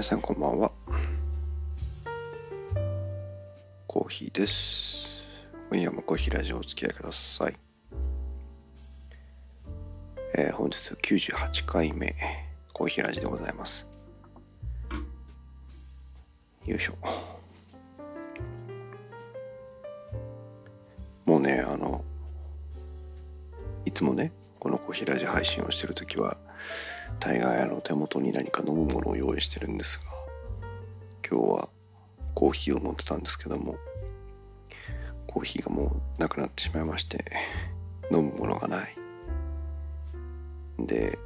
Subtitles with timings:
[0.00, 0.72] 皆さんこんばんは。
[3.86, 5.04] コーヒーです。
[5.70, 7.56] 今夜もコーヒーラジオお付き合いください、
[10.38, 12.16] えー、本日98回目。
[12.72, 13.86] コーヒーラジでございます。
[16.64, 17.29] よいしょ。
[33.00, 33.76] ーヒーを飲んでたんですけども
[35.26, 37.24] コーヒーがもうなくなってしまいまして
[38.12, 38.96] 飲むものがない。
[40.78, 41.18] で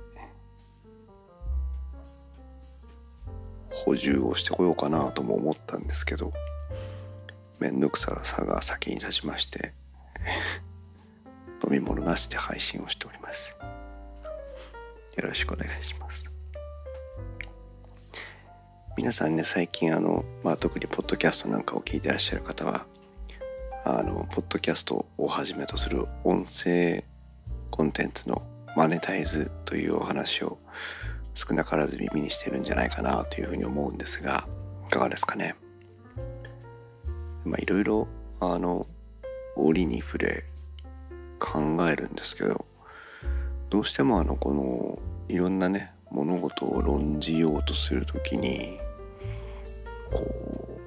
[3.70, 6.32] 補充をしてこようかなとも思ったんですけど
[7.60, 9.72] めんどくささが先に立ちまして
[11.64, 13.54] 飲み物なしで配信をしております。
[15.16, 16.33] よろしくお願いします。
[18.96, 22.86] 皆さんね最近あの、まあ、特にポッドキャストなんかを聞いてらっしゃる方は
[23.84, 27.04] あのポッドキャストをはじめとする音声
[27.70, 28.42] コンテンツの
[28.76, 30.58] マネタイズというお話を
[31.34, 34.46] 少なからず耳にしてるんじゃないかなというふうに思うんですが
[34.86, 35.56] いかがですかね？
[37.44, 38.08] まあいろいろ
[38.40, 38.86] あの
[39.56, 40.44] 折に触れ
[41.40, 42.64] 考えるんですけど
[43.70, 44.98] どうしてもあのこの
[45.28, 48.78] いろんなね物事を論じようとする時に
[50.14, 50.80] こ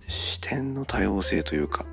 [0.00, 1.84] う視点の多様性というか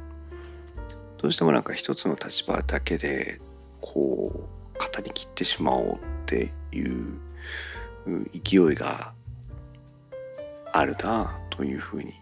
[1.17, 3.41] どうしてもなんか一つの立場だけで
[3.81, 7.19] こう語りきってしまおうっていう
[8.31, 9.13] 勢いが
[10.71, 12.13] あるなというふうに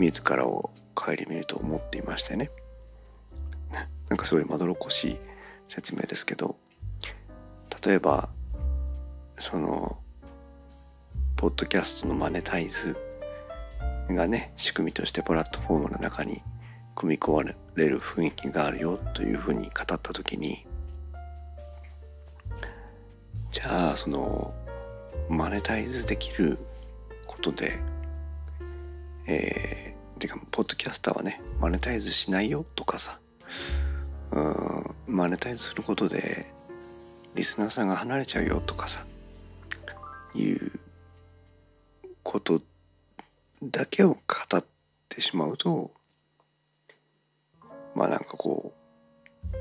[0.00, 2.50] 自らを顧みると思っていましてね。
[4.08, 5.20] なんかすごいまどろっこしい
[5.68, 6.56] 説明ですけど
[7.84, 8.30] 例えば
[9.38, 9.98] その
[11.38, 12.96] ポッドキャストのマネタイズ
[14.10, 16.42] がね仕組みとしてプラットフォームの中に
[16.96, 17.44] 組み込ま
[17.76, 20.66] れる雰囲気があるよというふうに語った時に
[23.52, 24.52] じゃあその
[25.28, 26.58] マネタイズできる
[27.28, 27.78] ことで
[29.28, 33.20] えー、てかポッドキャスターはねマネタイズしないよとかさ
[34.32, 36.46] うんマネタイズすることで
[37.36, 39.04] リスナーさんが離れちゃうよとかさ
[40.34, 40.72] いう
[42.28, 42.60] こと
[43.62, 44.18] だけを語
[44.58, 44.64] っ
[45.08, 45.90] てしまうと
[47.94, 48.74] まあなんかこ
[49.54, 49.56] う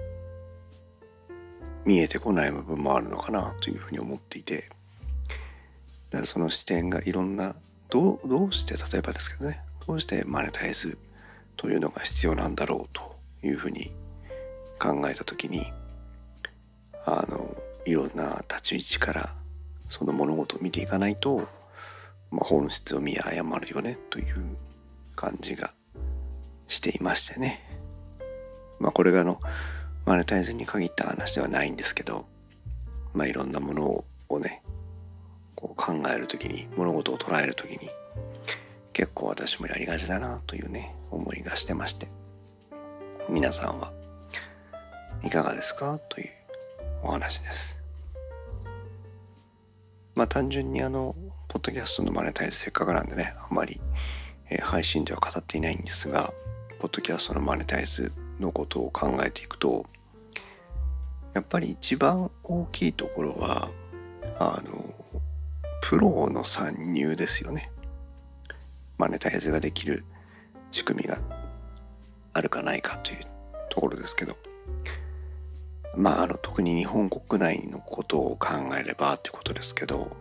[1.87, 4.69] 見えてこない部分もあるのかなというふうに思っていて
[6.09, 7.55] だからその視点がいろんな
[7.87, 10.97] どうどうして例えばですけどねどうしてマネタイズ
[11.55, 13.15] というのが必要なんだろうと
[13.47, 13.93] いうふうに
[14.77, 15.63] 考えた時に
[17.05, 17.55] あの
[17.85, 19.33] いろんな立ち位置から
[19.87, 21.47] その物事を見ていかないと、
[22.31, 24.57] まあ、本質を見誤るよねという
[25.15, 25.73] 感じが
[26.67, 27.61] していましてね。
[28.79, 29.39] まあこれがあの
[30.05, 32.25] マネタイズに限った話ではないんですけど、
[33.13, 34.61] まあいろんなものをね、
[35.55, 37.89] こう考える時に、物事を捉える時に、
[38.93, 42.07] 結構私もやりがちだなというね、思いがしてまして。
[43.27, 43.91] 皆さんは
[45.23, 46.29] いかがですかという
[47.03, 47.77] お話です。
[50.15, 51.15] まあ単純にあの、
[51.47, 53.79] ポッドキャストのマネタイズせっかくなんでね、あんまり、
[54.49, 56.33] えー、配信では語っていないんですが、
[56.79, 59.85] ポッドキャストのマネタイズのことを考えていくと、
[61.33, 63.69] やっぱり一番大きいところは、
[64.39, 64.93] あの、
[65.81, 67.71] プロの参入ですよね。
[68.97, 70.03] マネタイズができる
[70.73, 71.17] 仕組みが
[72.33, 73.25] あるかないかという
[73.69, 74.35] ところですけど。
[75.95, 78.49] まあ、あの特に日本国内のことを考
[78.79, 80.15] えればってことですけど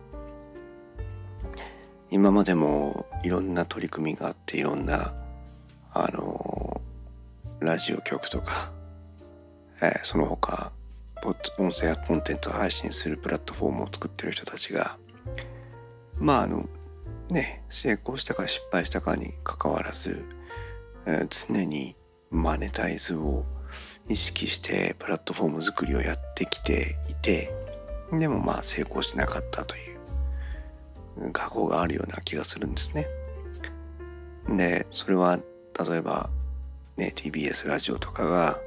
[2.09, 5.13] 今までもいろんな取り組みがあっていろんな
[5.93, 6.81] あの
[7.59, 8.71] ラジオ局とか、
[9.81, 10.71] えー、その他
[11.57, 14.97] 音声やコンテンツを配信するプラットフォームを作ってる人たちが
[16.17, 16.69] まああの
[17.29, 20.23] ね成功したか失敗したかにかかわらず、
[21.05, 21.95] えー、常に
[22.29, 23.45] マネタイズを
[24.07, 27.53] 意識してプラットフォーム作りをやってきていて
[28.11, 29.96] でもまあ成功しなかったという
[31.33, 33.07] 過去があるような気がするんですね。
[34.49, 36.29] でそれは例えば
[36.95, 38.59] ね TBS ラジオとかが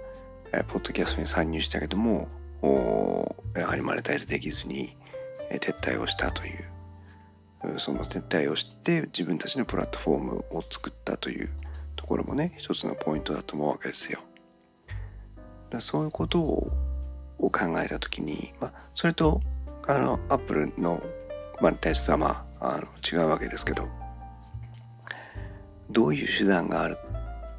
[0.69, 2.29] ポッドキャストに参入したけども
[3.55, 4.97] やはりマネタイズできずに
[5.51, 11.51] え撤退をしたというその撤退をして自分たちのプラットフォームを作ったという
[11.97, 14.21] ところもね一つのポイントだと思うわけですよ。
[15.69, 16.71] だそういうことを
[17.39, 17.51] 考
[17.81, 19.41] えた時に、まあ、それと
[19.87, 21.03] あのアップルの、
[21.61, 22.87] まあ、テストはまあの
[23.21, 23.89] 違うわけですけど
[25.91, 26.99] どういう手段がある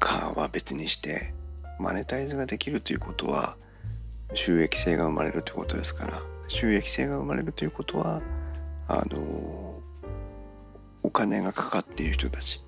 [0.00, 1.34] かは別にして
[1.78, 3.56] マネタイズができるということは
[4.34, 8.22] 収益性が生まれるということですから収益性が生まれるということは
[8.88, 9.80] あの
[11.02, 12.60] お金がかかっている人たち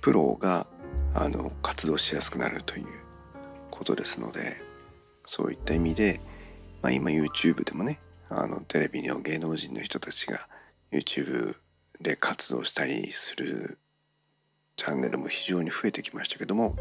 [0.00, 0.66] プロが
[1.14, 2.86] あの活動しやすくなるという
[3.70, 4.60] ことですので
[5.26, 6.20] そういった意味で、
[6.82, 10.48] まあ、今 YouTube でもねあのテレビの芸能人の人たちが
[10.92, 11.56] YouTube
[12.00, 13.78] で活動したりする
[14.76, 16.76] チャンネルも非常に増えてきましたけども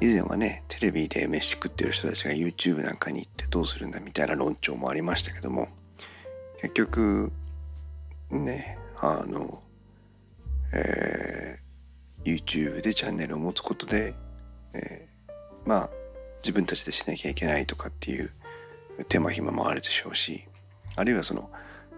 [0.00, 5.68] 以前はねテレビで飯食ってる人たちが YouTube なんかに行ってどうするんだみたいな論調もありましたけども
[6.60, 7.32] 結局
[8.30, 9.62] ねあの、
[10.74, 14.14] えー、YouTube でチャンネルを持つことで、
[14.74, 15.90] えー、まあ
[16.42, 18.30] 自分たちでしなきゃいけないとかっていう
[19.08, 20.44] 手間暇もあるでしょうし
[20.94, 21.50] あるいはその、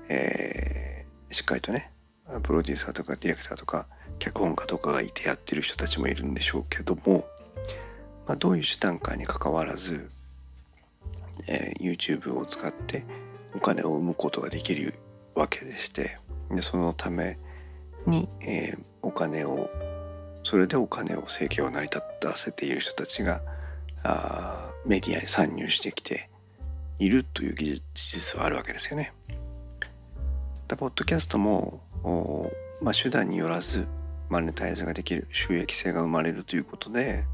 [0.09, 1.91] えー、しっかりとね
[2.43, 3.87] プロデューサーとかディレクターとか
[4.19, 7.25] 脚本家とかがいてやってる人たちもいるんでしょうけども、
[8.27, 10.11] まあ、どういう手段かにかかわらず、
[11.47, 13.05] えー、YouTube を使って
[13.55, 14.95] お金を生むことができる
[15.35, 16.19] わけでして
[16.51, 17.39] でそのため
[18.07, 19.71] に、えー、お金を
[20.45, 23.41] それでお金を生計を成り立たせている人たちが
[24.03, 26.31] あメディアに参入してきて
[26.99, 29.13] いるという事実はあるわけですよね。
[30.69, 31.81] だポッドキャストも
[32.83, 33.89] まあ、手段によらず
[34.29, 37.25] マネタイズができる収益性が生まれるということで、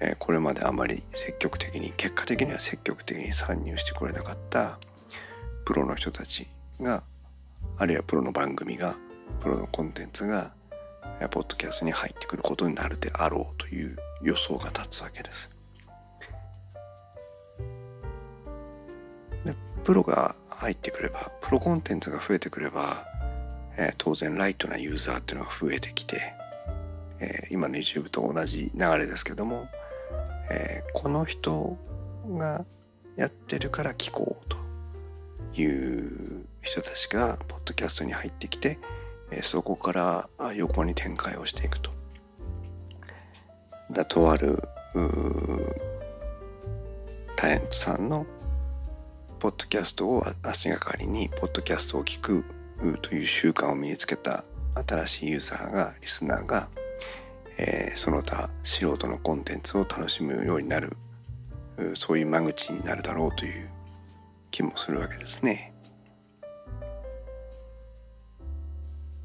[0.00, 4.78] えー、これまであまり積極的に結果的には積極的に参入してこれなかった
[5.64, 6.46] プロの人たち
[6.80, 7.02] が
[7.78, 8.94] あるいはプロの番組が
[9.40, 10.52] プロのコンテンツが
[11.30, 15.50] ポッドキャストに入ってくることになるであろうという予想が立つわけです。
[19.44, 23.04] でプロが入ってくればプロコンテンツが増えてくれば、
[23.76, 26.34] えー、当然ライトなユーザーっていうのが増えてきて、
[27.20, 29.68] えー、今の YouTube と同じ流れですけども、
[30.50, 31.76] えー、この人
[32.30, 32.64] が
[33.16, 34.56] やってるから聞こうと
[35.60, 38.78] いう人たちがポッドキャストに入ってきて、
[39.30, 41.90] えそこから横に展開をしていくと。
[43.92, 44.62] だとある
[47.36, 48.26] タレントさんの
[49.44, 52.46] ポッドキャストを足がかりにポッドキャストを聞く
[53.02, 54.42] という習慣を身につけた
[54.88, 56.70] 新しいユーザーがリスナーが、
[57.58, 60.96] えー、その他素人のコンテンツを楽しむようになる
[61.94, 63.68] そういう間口になるだろうという
[64.50, 65.74] 気もするわけですね。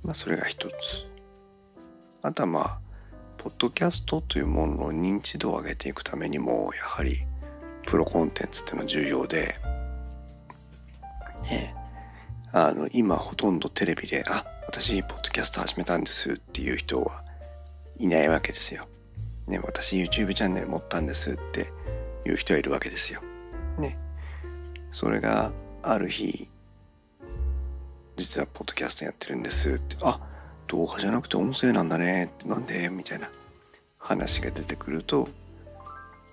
[0.04, 0.74] まあそれが一つ。
[2.24, 2.82] あとはまあ
[3.38, 7.26] ポッドキャストというものの認知度を上げていくためにもやはり
[7.86, 9.56] プロコンテンツっていうのは重要で
[11.44, 11.76] ね
[12.52, 17.24] あの今ほとんどテレビで「あ私ポッドキャスト始めたんです」っていう人は
[17.98, 18.88] いないわけですよ。
[19.48, 21.72] ね、私 YouTube チャンネル持ったんですって
[22.24, 23.22] いう人はいるわけですよ。
[23.80, 23.98] ね。
[24.92, 26.50] それがある日
[28.16, 30.20] 実はポッドキャストやってるんですってあ
[30.68, 32.90] 動画じゃなくて音声なんだねってなんで？
[32.90, 33.32] みたいな
[33.98, 35.30] 話が出てくると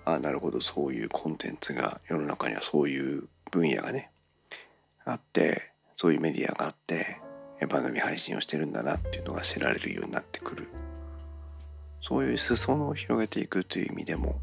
[0.05, 4.11] あなるほどそういうコンテンツが世の中にはそういう分野がね
[5.13, 7.21] あってそういうメディアがあって
[7.69, 10.67] 番組配信をしてるんだなっていうのが知られるようになってくる。
[12.01, 14.39] そういう裾野を広げていくという意味でも、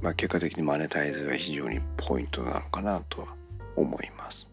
[0.00, 3.28] まあ、結果的にマネタイズは非常にポイントなのかなとは
[3.76, 4.50] 思います。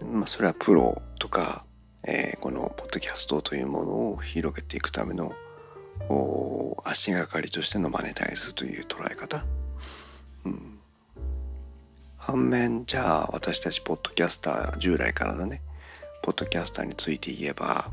[0.00, 1.64] まあ、それはプロとか、
[2.04, 5.34] えー、このポッドキャストというものを広げていくための
[6.84, 9.44] 足がかりとしてのマネタイズという捉え方、
[10.44, 10.75] うん、
[12.26, 15.62] 反面じゃあ私たちポッドキャスター従来からのね
[16.24, 17.92] ポッドキャスターについて言えば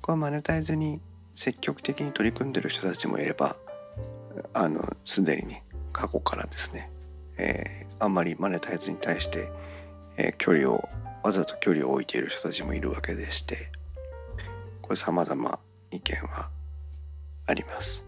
[0.00, 1.00] これマネタイズに
[1.34, 3.56] 積極的に取り組んでる人たちもいれば
[4.54, 6.88] あのすでにね過去からですね、
[7.38, 9.50] えー、あんまりマネタイズに対して、
[10.16, 10.88] えー、距離を
[11.24, 13.72] わざと距離を置いている人たちもいるわけでして
[14.80, 15.58] これ様々
[15.90, 16.50] 意見は
[17.46, 18.05] あります。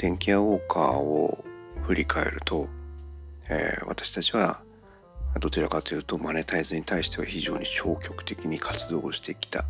[0.00, 1.44] 電気屋ウォーカーを
[1.82, 2.68] 振り返ると、
[3.50, 4.62] えー、私たちは
[5.40, 9.66] どちらかというとマネタイズに対しては非常に消極的に活動をしてきた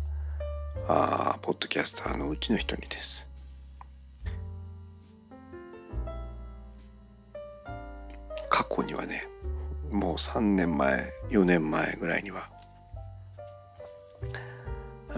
[0.87, 3.27] あポッドキャスターのうちの一人です。
[8.49, 9.27] 過去にはね
[9.91, 12.49] もう3年前4年前ぐらいには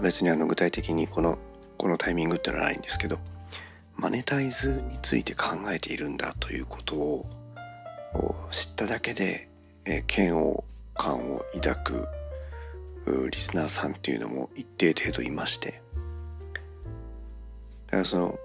[0.02, 1.38] 別にあの具体的にこの
[1.78, 3.18] このタイミングっていうのはないんですけど
[3.96, 7.24] マネタイズについて考えているんだということを
[8.50, 9.48] 知っただけで、
[9.84, 12.08] えー、嫌悪感を抱く
[13.30, 15.82] リスナーさんっていうのも一定程度いまして。
[17.86, 18.38] だからその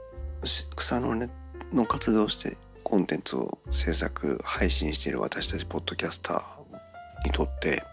[0.76, 1.30] 草の根
[1.74, 7.84] の活動してコンテンツを制作配信している私たちポッドキャスターにとって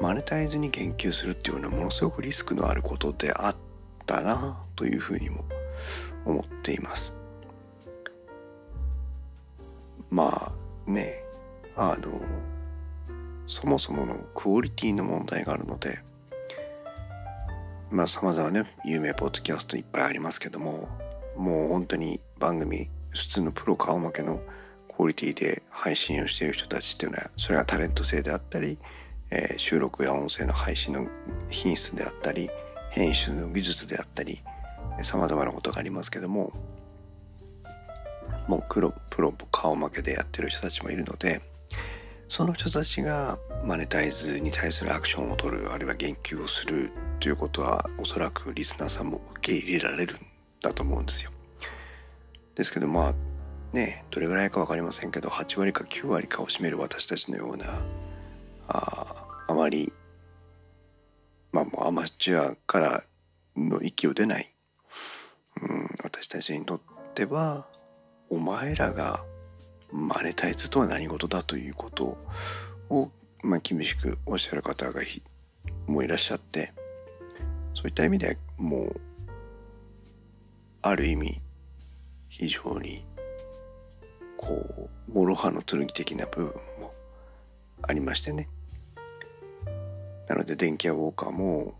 [0.00, 3.56] マネタイズに言及するっていうのはものすごくリスクのあることであっ
[4.04, 5.44] たなというふうにも
[6.26, 7.16] 思っています。
[10.10, 10.52] ま
[10.86, 11.22] あね
[11.76, 12.20] あの
[13.46, 16.00] そもそものクオリティの問題があるので
[17.90, 20.88] まあ様々ね有名ポッドキャストいっぱいありますけども
[21.36, 24.40] もう本当に番組普通のプロ顔負けの
[24.88, 28.78] クオリティで配信をしている人たちっていうのはそれはタレント性であったり、
[29.30, 31.06] えー、収録や音声の配信の
[31.50, 32.48] 品質であったり
[32.90, 34.40] 編集の技術であったり
[35.04, 36.52] さまざまなことがありますけども
[38.48, 41.42] もうプロプロ顔負けでやってる人たちもいるので
[42.28, 50.18] その人たちがマネタイズに対するアクションを取るあるいは言及をするということはおそらくリスナーさんも受け入れられるん
[50.62, 51.30] だと思うんですよ。
[52.54, 53.14] ですけどまあ
[53.72, 57.82] ねどれぐらいか分かりませんけど8割か9割かを占める私たちのような
[58.68, 59.92] ああまり
[61.52, 63.04] まあもうアマチュアから
[63.56, 64.52] の息を出ない、
[65.62, 66.80] うん、私たちにとっ
[67.14, 67.66] ては
[68.28, 69.24] お前らが
[69.90, 72.18] マネタイズとは何事だということ
[72.90, 73.10] を、
[73.42, 75.00] まあ、厳しくおっしゃる方が
[75.86, 76.72] もいらっしゃって
[77.74, 79.00] そういった意味でもう
[80.82, 81.40] ある意味
[82.28, 83.04] 非常に
[84.36, 86.92] こう諸刃の剣的な部分も
[87.82, 88.48] ありましてね。
[90.28, 91.74] なので電気屋ウォーカーも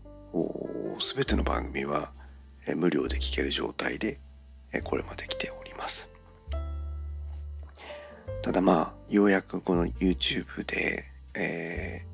[1.15, 2.11] 全ての番組は
[2.75, 4.19] 無料で聴ける状態で
[4.83, 6.09] これまで来ております。
[8.41, 12.05] ただまあようやくこの YouTube で、え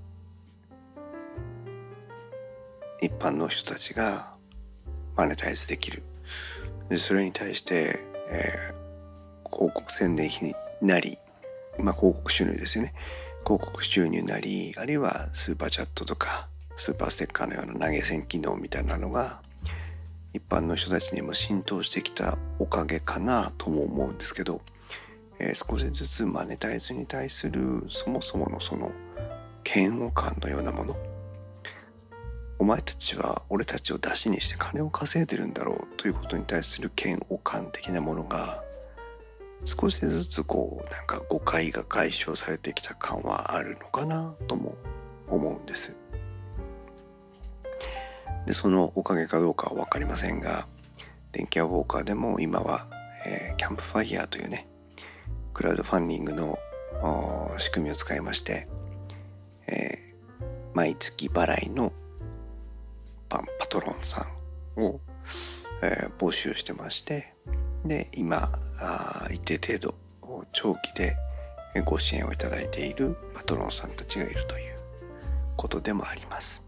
[3.02, 4.34] ー、一般の人たちが
[5.16, 6.04] マネタイズできる。
[6.90, 11.20] でそれに対してえー、広告宣伝費なり、
[11.78, 12.94] まあ、広告収入ですよね。
[13.46, 19.42] 広告収入なりあるいはスーパーチャットとかスーパーステッカーのような投げ銭機能みたいなのが
[20.34, 24.62] 一般の人たちにも浸透してきたおかげかなとも思うんですけど、
[25.40, 28.92] えー、少しずつマネタイズに対するそもそものその
[29.64, 30.98] 嫌悪感のようなもの
[32.60, 38.64] お前たちは俺たちを出しにして金を稼いでるんだろうということに対する嫌悪感的なものが
[39.66, 44.76] 少しずつこうなんか誤解が解消されてきた感はあるのかなとも
[45.28, 45.96] 思うんです。
[48.46, 50.68] でそのおかげかどうかは分かりませんが
[51.32, 52.88] 電気屋ウォーカーでも今は、
[53.26, 54.68] えー、キャンプファイヤーというね
[55.54, 56.60] クラウドファンディングの
[57.58, 58.68] 仕組みを使いまして、
[59.68, 61.92] えー、毎月払いの
[63.30, 64.28] パトロンさ
[64.78, 65.00] んを、
[65.82, 67.34] えー、募集してまして
[67.84, 69.96] で今あ一定程度
[70.52, 71.16] 長期で
[71.86, 74.78] ご支援をいただいているパトロンさんたちがいるという
[75.56, 76.62] ことでもあります。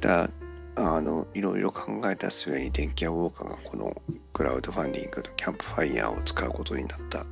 [0.00, 0.30] だ
[0.76, 4.00] あのいろいろ考えた末に電気屋ウォーカーがこの
[4.32, 7.26] クラウドファンディングとキャンプファイヤーを使うことになった。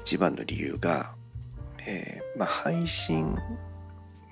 [0.00, 1.12] 一番の理由が、
[1.86, 3.36] えーまあ、配信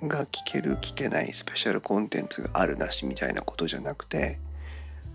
[0.03, 4.39] が聞ける聞けないスペシャルコンテンツがあるなしみたいなことじゃなくて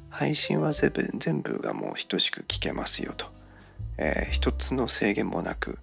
[0.08, 3.26] 配信は全部全部がもう等しく聞けますよと、
[3.96, 5.78] えー、一つの制限もなく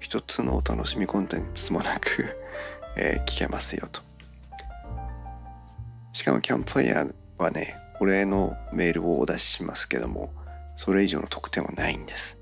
[0.00, 2.36] 一つのお楽しみコンテンツもなく
[2.96, 4.05] えー、聞けますよと。
[6.16, 10.32] しかもキャンプファイヤーはねお礼のメールをお出ししますけども
[10.78, 12.38] それ以上の特典はないんです。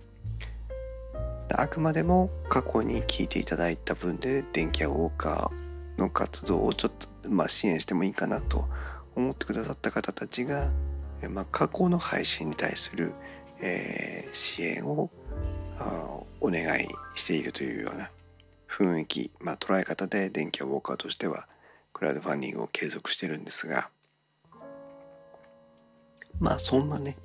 [1.50, 8.64] あくまでも過去に聞いていただいた分で電気屋ウォーカーの活動をちょっと、まあ、支援してもいいかなと
[9.16, 10.70] 思ってくださった方たちが、
[11.28, 13.12] まあ、過去の配信に対する、
[13.60, 15.10] えー、支援を
[16.40, 18.10] お願いしているというような
[18.68, 21.48] 雰囲気、まあ、捉え方で電気屋ウォーカーとしては
[21.94, 23.88] クラウドファンディングを継続してるんですが
[26.38, 27.16] まあそんなね、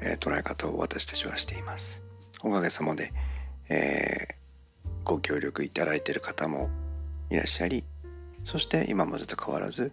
[0.00, 2.02] えー、捉え方を私たちはしています。
[2.42, 3.12] おかげさまで、
[3.68, 6.70] えー、ご協力いただいている方も
[7.28, 7.84] いらっしゃり
[8.44, 9.92] そして今までと変わらず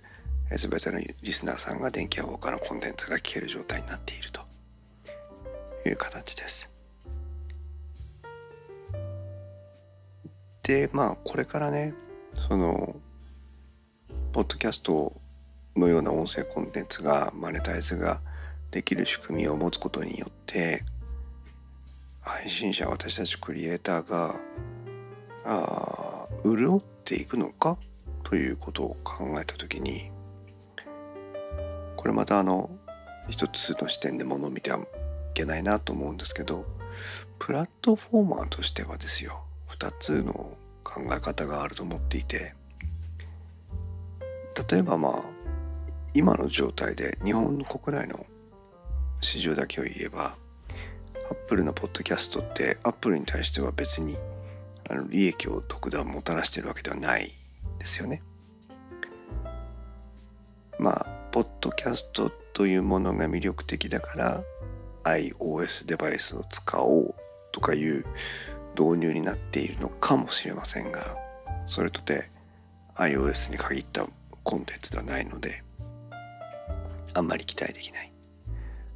[0.56, 4.42] 全てのリスナーさんが電気屋ウォーカーのコンテンツが聞ける状態になっていると
[5.86, 6.72] いう形です。
[10.64, 11.94] でまあこれからね
[12.48, 12.96] その
[14.38, 15.20] ポッドキャスト
[15.76, 18.22] のような音声コンテンツがマネタイズが
[18.70, 20.84] できる仕組みを持つことによって
[22.22, 24.36] 配信者私たちクリエイターが
[25.44, 27.80] あ潤っていくのか
[28.26, 30.12] ということを考えた時に
[31.96, 32.70] これまたあの
[33.30, 34.82] 一つの視点でものを見てはい
[35.34, 36.64] けないなと思うんですけど
[37.40, 39.42] プラットフォーマーとしてはですよ
[39.80, 42.54] 2つの考え方があると思っていて
[44.70, 45.24] 例えばまあ
[46.14, 48.26] 今の状態で日本の国内の
[49.22, 50.36] 市場だけを言えば
[51.30, 54.18] アップルのポッドキャストってアップルに対しては別に
[54.90, 57.32] あの利益を特段もたらしてるわけではない
[57.80, 58.24] ですよね。
[60.80, 64.44] まあポッドキャストというものが魅力的だから
[65.04, 67.16] iOS デバイスを使おう
[67.52, 68.06] とかいう
[68.78, 71.16] 導入になっているのかもしれませんが
[71.66, 72.30] それとて
[72.96, 74.08] iOS に限った
[74.48, 75.62] コンテンツではないので
[77.14, 78.14] あんまり期待できない。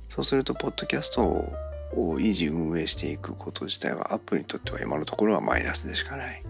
[0.08, 6.42] そうするとポッドキャストを維持運営していくこと自体はアップにとっては今のところはマイナスでしかない。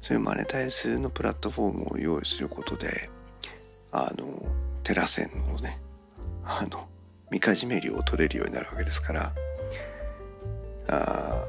[0.00, 3.10] そういうマネタイズのプラットフォームを用意することで
[3.92, 4.46] あの
[4.82, 5.80] テラセンのね
[6.44, 6.88] あの
[7.30, 9.32] みかじめ料を取れるようになるわけですから
[10.88, 11.44] あ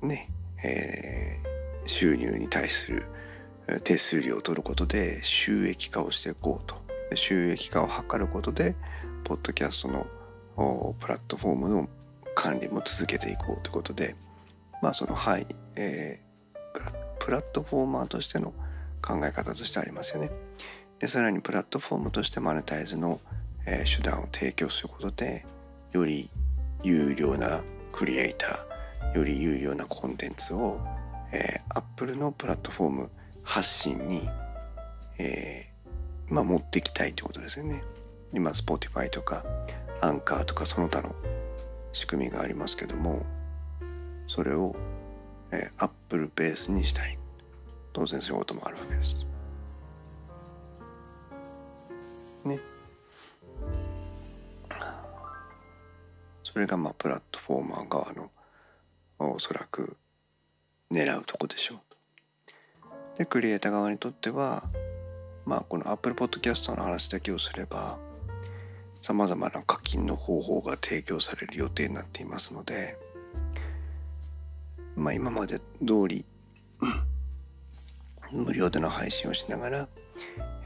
[0.00, 0.30] ね
[0.64, 3.04] えー、収入に対する
[3.82, 6.76] 手数料を取ることで収益化をしていこうと
[7.16, 8.74] 収益化を図ることで
[9.24, 10.06] ポッドキャストの
[10.98, 11.88] プラットフォームの
[12.34, 14.16] 管理も続けていこうということで
[14.80, 15.46] まあそのはい、
[15.76, 18.52] えー、プラットフォーマーとしての
[19.02, 20.30] 考え方としてありますよね。
[20.98, 23.20] でさらにプラットフォームとしてマネタイズの、
[23.66, 25.44] えー、手段を提供することで
[25.92, 26.30] より
[26.82, 30.80] 有料なクリエイターより有料なコンテンツを、
[31.32, 33.10] えー、Apple のプラットフォーム
[33.48, 34.28] 発信に、
[35.16, 37.82] えー、まあ、持っていきたいということですよね。
[38.34, 39.42] 今 Spotify とか
[40.02, 41.14] アンカーとかその他の
[41.94, 43.24] 仕組みがありますけども
[44.26, 44.76] それを、
[45.50, 47.18] えー、Apple ベースにしたい
[47.94, 49.26] 当然そういうこともあるわけです。
[52.44, 52.60] ね。
[56.44, 58.30] それがまあプラットフォーマー側の
[59.18, 59.96] おそらく
[60.92, 61.87] 狙うとこでしょう
[63.18, 64.62] でクリエイター側にとっては
[65.44, 67.98] まあこの Apple Podcast の話だけをすれば
[69.00, 72.96] さまざまな課金の方法が提供される予定になっていますので
[74.94, 76.24] まあ今まで通り
[78.30, 79.88] 無料での配信をしながら、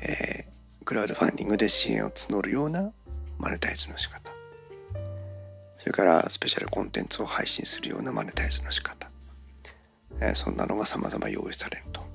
[0.03, 2.93] えー、クラウドファンディングで支援を募るような
[3.39, 4.31] マネタイズの仕方
[5.79, 9.11] それからスペシャルコンテンツを配信するようなマネタイズの仕方、
[10.21, 12.12] えー、そんなのが様々用意されると。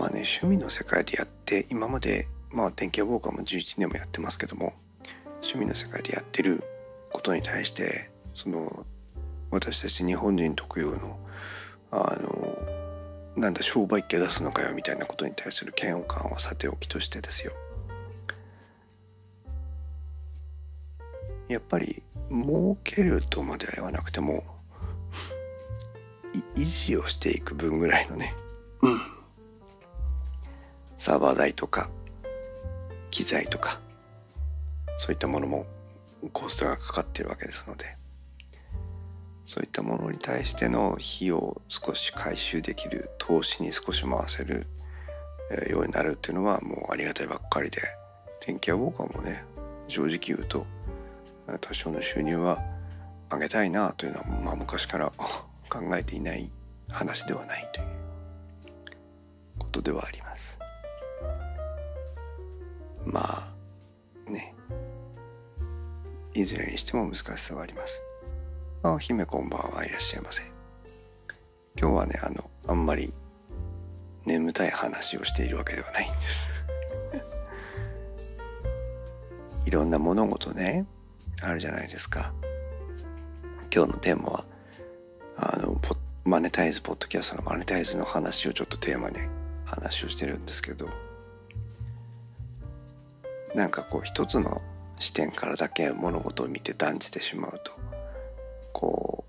[0.00, 4.72] まあね、趣味の世界でやって今まで、まあ、電気屋ウォーカーも11年もやってますけども
[5.42, 6.64] 趣味の世界でやってる
[7.12, 8.86] ことに対してその
[9.50, 11.18] 私たち日本人特有の
[11.90, 12.58] あの
[13.36, 17.52] なんだ商売っ気出すのかよみたいなことに対する嫌悪感はさておきとしてですよ。
[21.48, 24.44] やっぱり儲けるとまでは言わなくても
[26.56, 28.34] 維持をしていく分ぐらいのね、
[28.82, 29.00] うん、
[31.00, 31.88] サーバー代とか
[33.10, 33.80] 機材とか
[34.98, 35.64] そういったものも
[36.34, 37.96] コストがかかっているわけですので
[39.46, 44.66] そういったものに対しての費用を少し回収できる投資に少し回せる
[45.70, 47.80] ようになるっていうのはもうありがたいばっかりで
[48.46, 49.42] 電気屋ウォーカーもね
[49.88, 50.66] 正直言うと
[51.62, 52.62] 多少の収入は
[53.32, 56.52] 上げたいなというのは、まあ、昔から 考えていない
[56.90, 57.86] 話ではないという
[59.58, 60.59] ことではあります。
[63.04, 63.52] ま
[64.26, 64.54] あね
[66.34, 68.02] いずれにしても難しさはあります。
[68.82, 70.42] あ姫こんばんはいらっしゃいませ。
[71.78, 73.12] 今日はねあのあんまり
[74.26, 76.50] 眠たい話をしているわけではないんです。
[79.66, 80.86] いろんな物事ね
[81.42, 82.32] あるじゃないですか。
[83.74, 84.44] 今日のテーマは
[85.36, 89.18] あのポマネタイズポッドキャストのマネタイズの話をちょっとテーマに
[89.64, 90.88] 話をしてるんですけど
[93.54, 94.62] なんかこう一つの
[94.98, 97.72] 視点からだけ物事を見て断じてしまうと
[98.72, 99.24] こ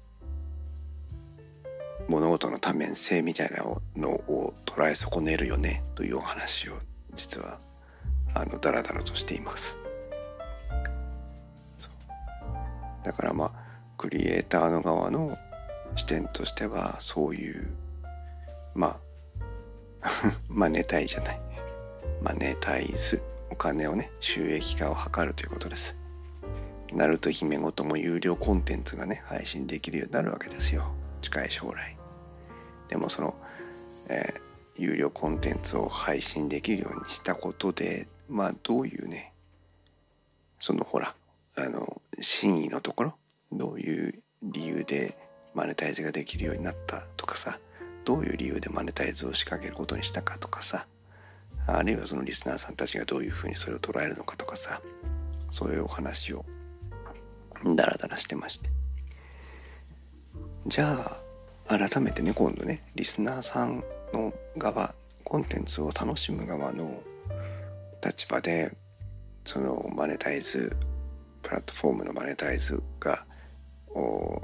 [2.07, 3.63] う物事の多面性みたいな
[3.95, 6.73] のを捉え損ねるよねというお話を
[7.15, 7.59] 実は
[8.33, 9.77] あのダラダラとしています。
[13.03, 13.53] だからまあ
[13.97, 15.37] クリエイターの側の
[15.95, 17.69] 視点としてはそういう
[18.75, 18.99] ま
[20.01, 20.09] あ
[20.47, 21.41] マネタイじゃない。
[22.21, 23.21] マネタイズ
[23.61, 25.95] 金をね収益化を図るということです。
[26.91, 30.91] ナルト姫ごとも有料コンテンツがね配信できるようになるわけですよ。
[31.21, 31.95] 近い将来。
[32.89, 33.35] でもその、
[34.07, 39.31] えー、有料コンテンツを配信できるようにしたことでまあどういうね
[40.59, 41.13] そのほら
[41.55, 43.13] あの真意のところ
[43.51, 45.15] どういう理由で
[45.53, 47.59] マネタイズができるようになったとかさ
[48.05, 50.87] どういう理由でマネタイズを仕掛けることにしたかとかさ
[51.67, 54.81] あるいはそのリスナーさんたちがどういうふうにそれを捉えるのかとかさ
[55.51, 56.45] そういうお話を
[57.75, 58.69] ダラダラしてまして。
[60.67, 61.17] じゃ
[61.67, 64.93] あ改めてね今度ねリスナーさんの側
[65.23, 67.01] コンテンツを楽しむ側の
[68.03, 68.75] 立場で
[69.45, 70.75] そのマネタイズ
[71.41, 73.25] プラットフォームのマネタイズが
[73.95, 74.41] を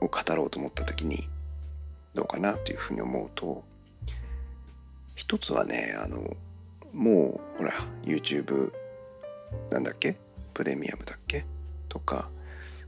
[0.00, 1.28] 語ろうと思った時に
[2.14, 3.64] どうかなというふうに思うと
[5.16, 6.36] 一つはねあの
[6.92, 7.72] もうほら
[8.04, 8.70] YouTube
[9.70, 10.16] なんだっけ？
[10.54, 11.44] プレミアムだっけ？
[11.88, 12.28] とか、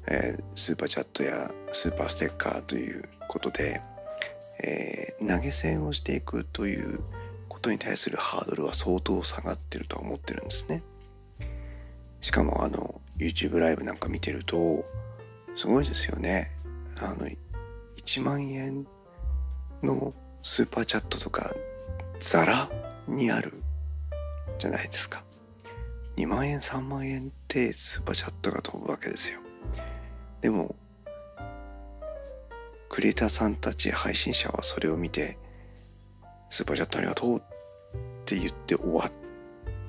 [0.06, 3.80] えー、スーパーチャットやスーパーステッカーということで、
[4.62, 7.00] えー、投げ銭をしていくという
[7.48, 10.82] ことに対するハードルは相当下がってるとは思ってるんですね。
[12.20, 14.84] しかもあの YouTube ライブなんか見てると
[15.56, 16.52] すごいですよね。
[17.00, 17.28] あの
[17.96, 18.86] 1万円
[19.82, 20.12] の
[20.42, 21.52] スーパーチャットとか
[22.20, 22.70] ザラ
[23.06, 23.62] にある
[24.58, 25.22] じゃないですか。
[26.16, 29.40] 2万円3万円ってスーパーチャットが飛ぶわけですよ。
[30.40, 30.74] でも
[32.88, 35.38] クリエイターさんたち配信者はそれを見て
[36.50, 37.40] スーパーチャットありがとうっ
[38.24, 39.12] て言って終わっ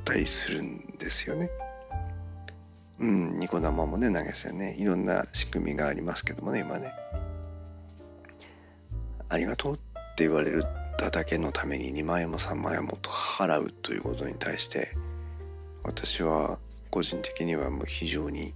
[0.06, 1.50] たりするんですよね。
[3.00, 6.92] うん、ニコ生もね、投げ銭ね、いろんな仕組みがありますけどもね、今ね。
[9.30, 9.78] ありがとうっ
[10.16, 10.66] て言われる
[11.00, 14.98] ただけのために2万円も3万円もと払うということに対して
[15.82, 16.60] 私は
[16.92, 18.54] 個人的にはもう非常に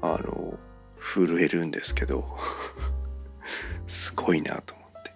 [0.00, 0.58] あの
[0.98, 2.24] 震えるんですけど
[3.86, 5.12] すごいなと思って。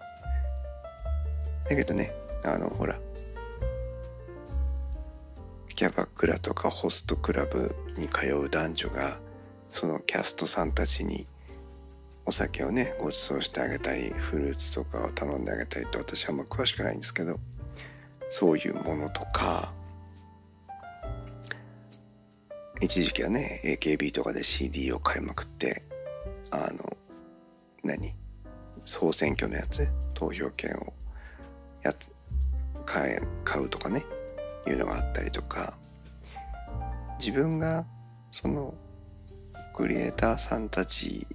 [1.71, 2.99] だけどねあのほら
[5.75, 9.19] キャバクラとかホストクラブに通う男女が
[9.71, 11.25] そのキャストさんたちに
[12.25, 17.39] お酒をねご馳走してあげたりフルーツとかを頼んであげたりと私はあんま詳しくないんですけど
[18.29, 19.73] そういうものとか
[22.79, 25.83] 一時期はね AKB とかで CD を買いまくって
[26.51, 26.97] あの
[27.83, 28.13] 何
[28.85, 30.93] 総選挙のやつ投票権を
[31.83, 31.95] や
[32.85, 34.05] 買買うとかね
[34.67, 35.77] いうのがあったりとか
[37.19, 37.85] 自分が
[38.31, 38.73] その
[39.75, 41.27] クリエイターさんたち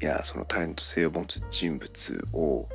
[0.00, 2.68] やそのタレント性を持つ人物を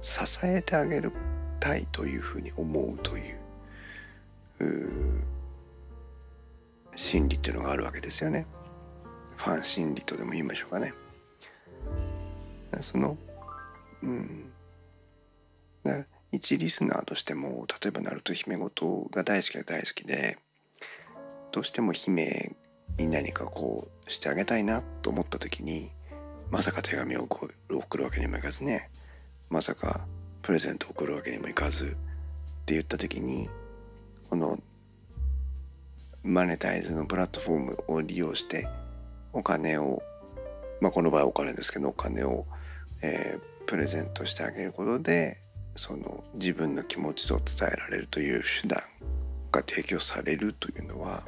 [0.00, 1.12] 支えてあげる
[1.60, 3.38] たいというふうに思うという
[6.96, 8.46] 心理っていうのがあるわけですよね。
[9.36, 10.92] ファン心理とでも言いましょうかね。
[12.82, 13.16] その
[14.02, 14.50] うん
[16.32, 20.38] 一リスナーとしても例えばナルト姫ごとが大好きで大好きで
[21.52, 22.54] どうしても姫
[22.98, 25.90] に何かこうしてあげたいなと思った時に
[26.50, 27.48] まさか手紙を送
[27.96, 28.90] るわけにもいかずね。
[29.48, 30.06] まさか
[30.42, 31.84] プレゼントを送るわけにもいかず。
[31.84, 33.48] って言った時に
[34.28, 34.58] この
[36.22, 38.68] マネタイズのプラットフォームを利用して
[39.32, 40.02] お金を
[40.80, 42.46] まあこの場合お金ですけどお金を、
[43.02, 45.40] えー、プレゼントしてあげることで
[45.76, 48.80] その自分の気持ちを伝えられるという手段
[49.50, 51.24] が提供されるというのは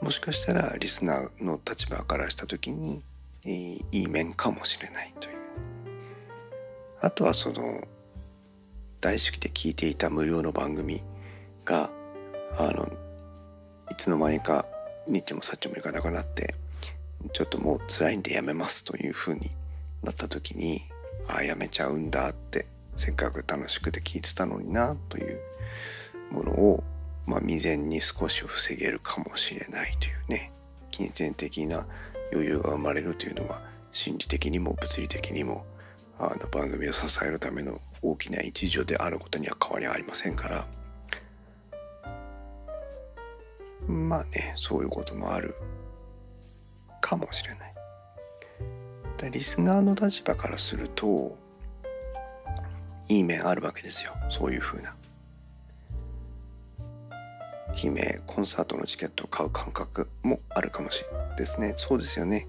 [0.00, 3.02] もしかしたらリスナーの立場からした時に
[3.44, 5.38] いい面かもしれないという。
[7.00, 7.82] あとはその
[9.00, 11.02] 大好きで聞いていた無料の番組
[11.64, 11.90] が
[12.58, 12.86] あの
[13.90, 14.66] いつの間にか
[15.06, 16.54] ニッチもサッチもいかなくなって
[17.32, 19.50] ちょっともう辛いんでやめますというふうに
[20.02, 20.80] なった時に
[21.28, 25.40] ああやめちゃうんだってせっかく楽しくて聞いてたのになという
[26.32, 26.84] ものを
[27.28, 30.50] まあ、未然に少し防げるかもしれないというね
[30.90, 31.86] 金銭的な
[32.32, 33.60] 余裕が生まれるというのは
[33.92, 35.66] 心理的にも物理的にも
[36.18, 40.66] あの番組を支えるための大きな一助であることには変わりありませんから
[43.86, 45.54] まあねそういうこともある
[47.02, 47.74] かもしれない。
[49.30, 51.36] リスナーの立場からすると
[53.08, 54.94] いい面あるわけですよそういうふうな。
[57.78, 61.74] 姫コンサートのチケットを買う感覚もあるかもしれないですね。
[61.76, 62.48] そうですよね。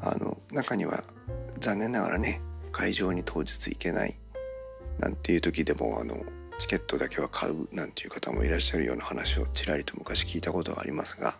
[0.00, 1.02] あの中には
[1.58, 4.18] 残念ながらね会場に当日行けない
[4.98, 6.24] なんていう時でもあの
[6.58, 11.34] チケットだけは買うなんていう方もいらっしゃるような話をちらりと昔聞いたことがありますが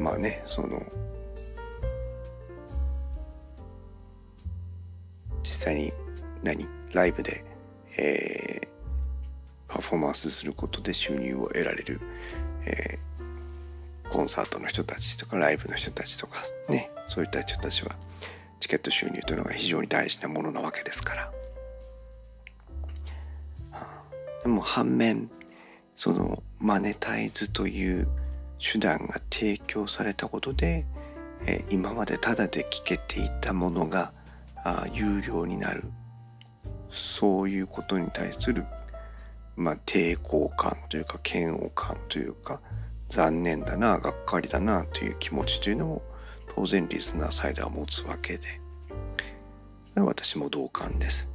[0.00, 0.82] まあねその
[5.42, 5.92] 実際に
[6.42, 6.66] 何？
[6.92, 7.44] ライブで、
[7.98, 8.68] えー、
[9.76, 12.00] パフォーマンスすることで収入を得られる、
[12.66, 17.94] えー、コンサートの人たちとかライブの人たちとかねそういった人たちは
[18.58, 21.32] チケット収入というのが非常に大事なものなわけですから。
[24.42, 25.28] でも反面
[25.96, 28.08] そのマネタイズという
[28.60, 30.86] 手段が提供されたことで、
[31.46, 34.12] えー、今までタダで聞けていたものが
[34.64, 35.82] あ有料になる
[36.90, 38.64] そういうことに対する、
[39.56, 42.60] まあ、抵抗感というか嫌悪感というか
[43.08, 46.02] 残念だながっかりだなという気持ちというのも
[46.54, 48.60] 当然リスナーサイドは持つわけで
[49.94, 51.30] 私も同感です。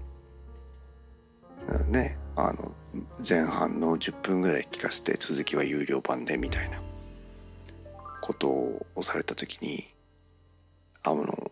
[1.87, 2.71] ねあの
[3.27, 6.81] 前半の10分ぐらい聞かせて続きは有料版でみたいな
[8.21, 9.93] ことをされた時に
[11.03, 11.51] あの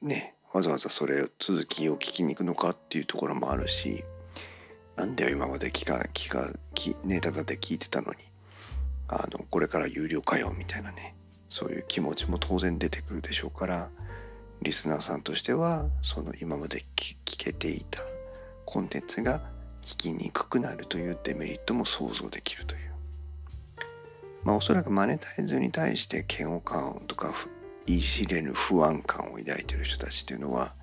[0.00, 4.04] ねわざわざそれ続きを聞きに行くのかっていうところもあるし
[4.96, 8.18] なんだよ今まで聞か聞か聞ねただで聞いてたのに。
[9.08, 11.14] あのこれから有料かよみたいなね。
[11.48, 13.88] そういう気持ちも当然出てくるでしょうから
[14.62, 18.00] リスナーさんとしてはその今まで聞けていた
[18.64, 19.40] コンテンツが
[19.82, 22.90] 聞きにくくなるというデメリットも想像できるという。
[24.42, 27.32] まあおそらくマネタイズに対して嫌悪感とか
[27.86, 30.74] 言い知れぬ不安感を抱いている人たちというのは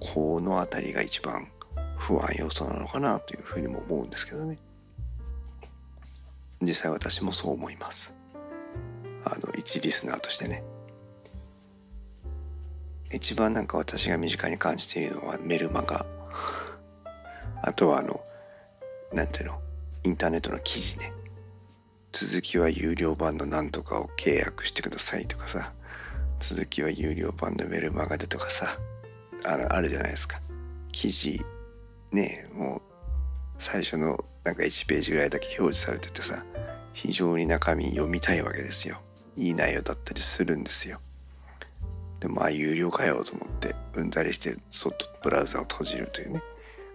[0.00, 1.48] この辺りが一番
[1.98, 4.56] 不安要素なのかなというふうにも思うんですけどね。
[6.62, 8.14] 実際私もそう思います。
[9.24, 10.62] あの一リスナーとしてね。
[13.12, 16.06] 一番なんか私が身近に感じているのはメルマガ。
[17.62, 18.20] あとはあの
[19.12, 19.60] なんていうの？
[20.04, 21.12] インターネットの記事ね。
[22.12, 25.72] 続きは有料版のなんとかを契約してくださいとかさ。
[26.40, 28.78] 続きは有料版のメルマガでとかさ。
[29.44, 30.40] あるあるじゃないですか。
[30.92, 31.40] 記事
[32.12, 32.82] ねもう
[33.58, 36.44] 最初のなんか1ページぐらいだけ表示されててさ
[36.92, 39.00] 非常に中身読みたいわけですよ。
[39.36, 41.00] いい内容だったりするんですよ。
[42.18, 46.42] でもまあ有料かよと思ってうんざりしてそっとブラウザを閉じるというね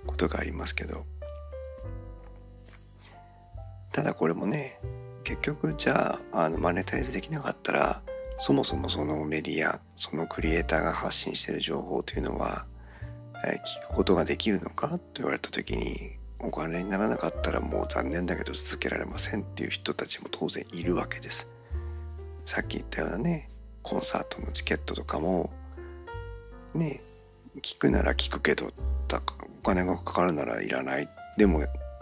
[0.06, 1.06] ことがありますけど。
[3.94, 4.80] ただこれもね
[5.24, 8.02] 結局じゃああのマネタイズできなかったら
[8.40, 12.66] そもそもそのメディアそのクリエイターが発信している情報というのは、
[13.46, 21.48] え、聞くことができるのかと言われた時にお金にならなかったらもう残念だけど続けられませんっていう人たちも当然いるわけです。
[22.46, 23.50] さっき言ったようなね
[23.82, 25.52] コンサートのチケットとかも
[26.74, 27.02] ね
[27.62, 28.72] 聞くなら聞くけど
[29.62, 31.62] お金がかかるならいらないでも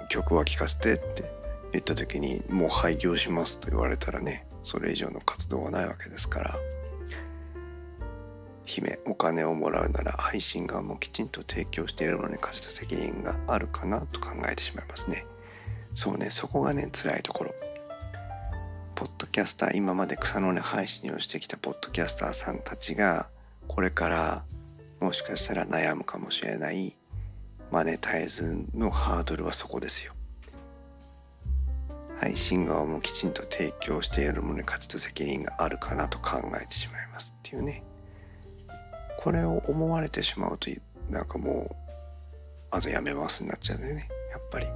[0.09, 1.31] 曲は聴かせてって
[1.73, 6.55] 言った時にもう廃業しますと言われたらねそれ以上の活動はないわけですから
[8.71, 15.25] 姫お金をもらうなら配信側もきちんと提供しているものに課した責任があるかなと考えてしまいますね。
[15.93, 17.53] そうねそこがね辛いところ。
[18.95, 23.27] ポッドキャスター今まで草の根配信をしてきたポッドキャスターさんたちが
[23.67, 24.43] これから
[25.01, 26.95] もしかしたら悩むかもしれない
[27.71, 30.13] マネタイズのハードルはそこですよ。
[32.21, 37.83] 配信側もきちんと提供しているものに価値と責任があるかなと考えてしまいますっていうね。
[39.23, 40.69] これを思われてしまうと
[41.09, 41.75] なんかもう
[42.71, 44.09] あとやめますになっちゃうんでね。
[44.31, 44.67] やっぱり。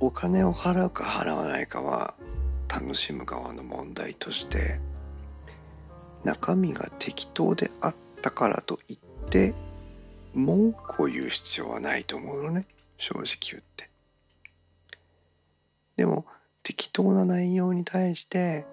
[0.00, 2.14] お金を払うか払わないかは
[2.68, 4.80] 楽しむ側の問題として
[6.24, 8.98] 中身が適当であったからといっ
[9.30, 9.54] て
[10.34, 12.66] 文句を言う必要はないと思うのね。
[12.98, 13.90] 正直言って。
[15.96, 16.26] でも
[16.64, 18.66] 適当な内容に対して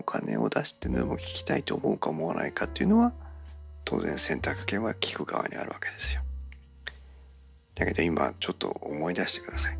[0.00, 3.12] お金を出してでも聞きたいと思うか思わないかっていうのは
[3.84, 6.22] 当然選択権は聞く側にあるわけですよ
[7.74, 9.78] だけど今ちょっと思い出してください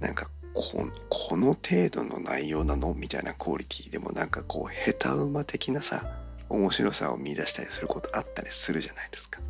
[0.00, 6.06] なんかここの程度の内容なのみたいなクオリティでもなんかこう下手馬的なさ
[6.48, 9.40] 面白さを見出したりすることあったりするじゃないですか。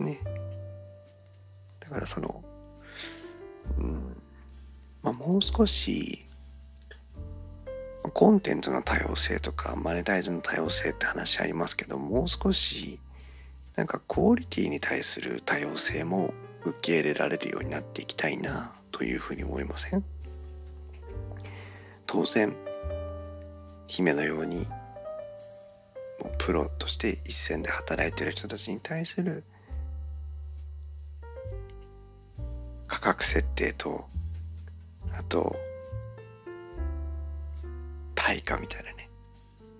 [0.00, 0.20] ね。
[1.80, 2.42] だからその、
[3.78, 4.22] うん、
[5.02, 6.25] まあもう少し、
[8.12, 13.00] コンテンツの多様性とかマネタイズの多様性って話ありますけどもう少し
[13.74, 16.32] なんかクオリティに対する多様性も
[16.64, 20.04] 受け入れられるようになっていきたいなというふうに思いません？
[22.06, 22.54] 当然
[23.86, 24.66] 姫のように
[26.20, 29.44] もうプロとして一線で働いてる人たちに対する
[32.86, 34.06] 価格設定と
[35.12, 35.56] あと
[38.26, 39.08] 対価みたいなね。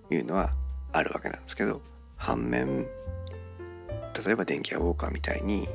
[0.09, 0.55] いうのは
[0.93, 1.83] あるわけなんですけど
[2.17, 2.87] 反面
[4.25, 5.67] 例えば電気屋ウォーカーみたいに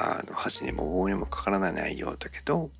[0.00, 2.70] あの箸にも棒にもかからない内容だけど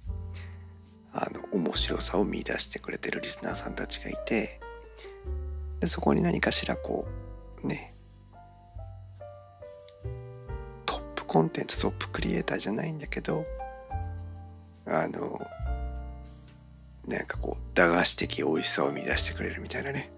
[1.13, 4.59] あの面白さを見出してくれてるリスナーさんたちがいて
[5.79, 7.07] でそこに何かしらこ
[7.63, 7.95] うね
[10.85, 13.45] トップコンテンツトップクリエイターじゃないんだけど
[14.85, 15.41] あの
[17.09, 20.13] なんかこう駄菓子的美味しさを生み出してくれるみたいなね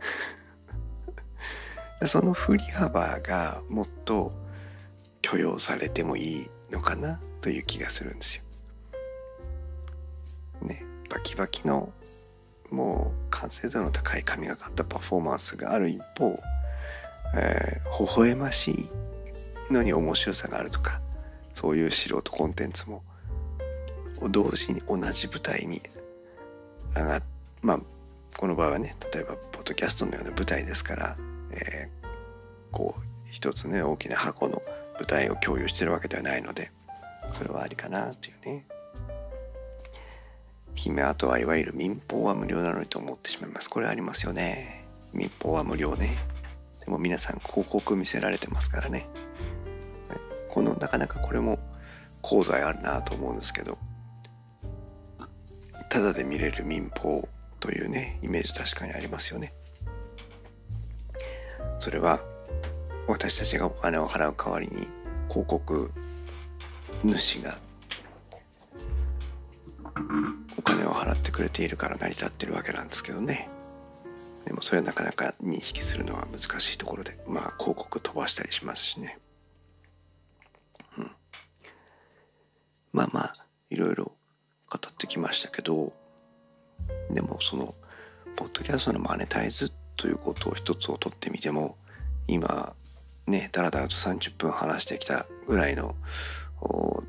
[2.07, 4.33] その振り幅がもっと
[5.23, 8.43] 許容されてもいいのかなという気がするんですよ。
[10.63, 11.93] ねバキバキの
[12.71, 16.41] もう完成度の高い神がかったパフォーマンスがある一方、
[17.35, 21.01] えー、微笑ましいのに面白さがあるとか
[21.55, 23.03] そういう素人コンテンツも
[24.31, 25.83] 同時に同じ舞台に
[26.95, 27.23] 上が
[27.63, 27.81] まあ
[28.37, 31.17] この場合はね例えばポッドキャストのような舞台ですから、
[31.53, 32.07] えー、
[32.71, 34.63] こう一つね大きな箱の
[34.95, 36.71] 舞台を共有してるわけではないので
[37.37, 38.67] それはありかなっていうね。
[40.75, 43.69] 姫跡はいわゆる民放は無料なのにと思ってしまいます。
[43.69, 44.87] これありますよね。
[45.13, 46.17] 民放は無料ね。
[46.85, 49.07] でも皆さん広告見せられてますからね。
[50.49, 51.59] このなかなかこれも
[52.25, 53.79] 功罪あるなと思うんですけど。
[55.91, 59.53] ただで見れる民放というねイメージ確かにありますよね。
[61.81, 62.21] それは
[63.09, 64.87] 私たちがお金を払う代わりに
[65.29, 65.91] 広告
[67.03, 67.59] 主が
[70.57, 73.49] お金を払ってくれているから成り立ってるわけなんですけどね。
[74.45, 79.19] でもそれはなかなか認識するのは難しいところでまあ広告飛ばしたりしますしね。
[80.97, 81.11] うん。
[82.93, 84.13] まあまあいろいろ
[84.71, 85.93] 語ってきましたけど
[87.11, 87.75] でもその
[88.37, 91.77] ポッドキャストのマネタイズということを一つを取ってみても
[92.27, 92.75] 今
[93.27, 95.95] ねだらだらと30分話してきたぐらいの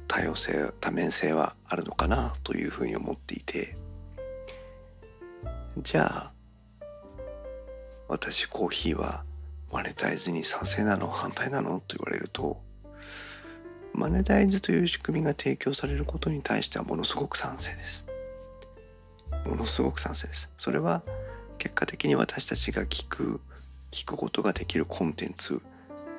[0.08, 3.78] 多様性多面性はあるのかなというふうに思っていて。
[5.78, 6.32] じゃあ
[8.10, 9.24] 私コーヒーは
[9.72, 12.62] マネタイズに賛成なの反対なのと言われると
[13.94, 18.06] マネタイズという仕組みが提供されることに対してはものすごく賛成です。
[19.46, 20.50] ものすごく賛成です。
[20.58, 21.04] それは
[21.58, 23.42] 結果的に私たちが聞く
[23.92, 25.62] 聞くことができるコンテンツ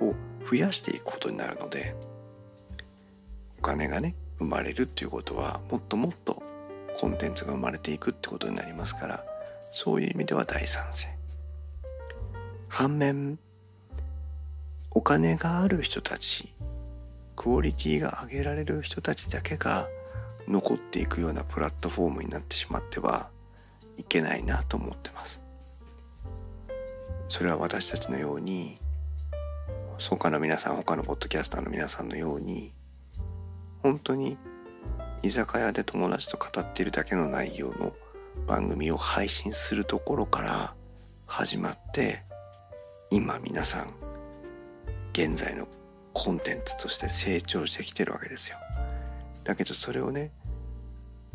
[0.01, 0.15] を
[0.49, 1.97] 増やしていくことになるので
[3.59, 6.43] お金がね生まれるっていうことはもっともっと
[7.01, 9.25] コンテンツが生まれていくってことになりますから
[9.73, 11.09] そういう意味では大賛成。
[12.69, 13.39] 反面
[14.91, 16.55] お金がある人たち
[17.43, 19.89] クオリティが上げられる人たちだけが
[20.47, 23.31] 残っていくようなプラットフォームになってしまっては
[23.97, 25.43] いけないなと思ってます。
[27.29, 28.79] それは私たちのように
[29.99, 32.73] 他の皆さん他のポッドキャスターの皆さんのように
[33.83, 34.39] 本当に
[35.25, 37.93] 居酒屋で友達と語っているだけの内容の
[38.47, 40.75] 番組を配信するところから
[41.27, 42.23] 始まって
[43.11, 43.95] 今皆さん
[45.13, 45.67] 現在の
[46.13, 48.57] コンテンツとして成長してきてるわけですよ。
[49.45, 50.31] だけどそれをね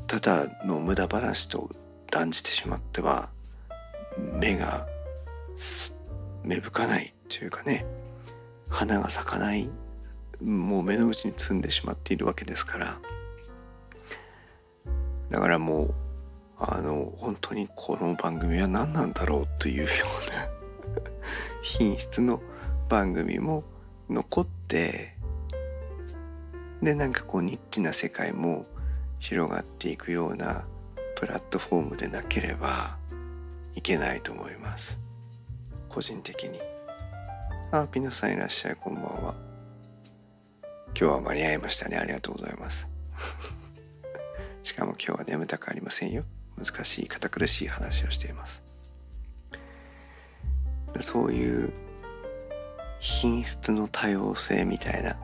[0.08, 1.70] ただの無駄話と
[2.10, 3.30] 断じてしまっては
[4.34, 4.88] 目が
[6.44, 7.86] 芽吹かないというかね
[8.70, 9.70] 花が咲かない
[10.42, 13.00] もう目の内に積んでしまっているわけですから
[15.30, 15.94] だからもう
[16.58, 20.50] あの本当にこの番組は何なんだろうというような
[21.62, 22.42] 品質の
[22.90, 23.64] 番組も
[24.10, 25.16] 残って
[26.82, 28.66] でなんかこうニッチな世界も
[29.20, 30.66] 広がっていくような
[31.16, 32.98] プラットフォームでなければ
[33.74, 35.00] いけないと思います。
[35.90, 36.60] 個人的に。
[37.72, 39.36] あピノさんいらっしゃいこんばんは。
[41.00, 41.98] 今日は間に合いましたね。
[41.98, 42.88] ありがとうございます。
[44.64, 46.24] しかも今日は眠たくありませんよ。
[46.58, 48.64] 難しい堅苦しい話をしています。
[51.02, 51.74] そういう
[53.00, 55.18] 品質の多様性みたいな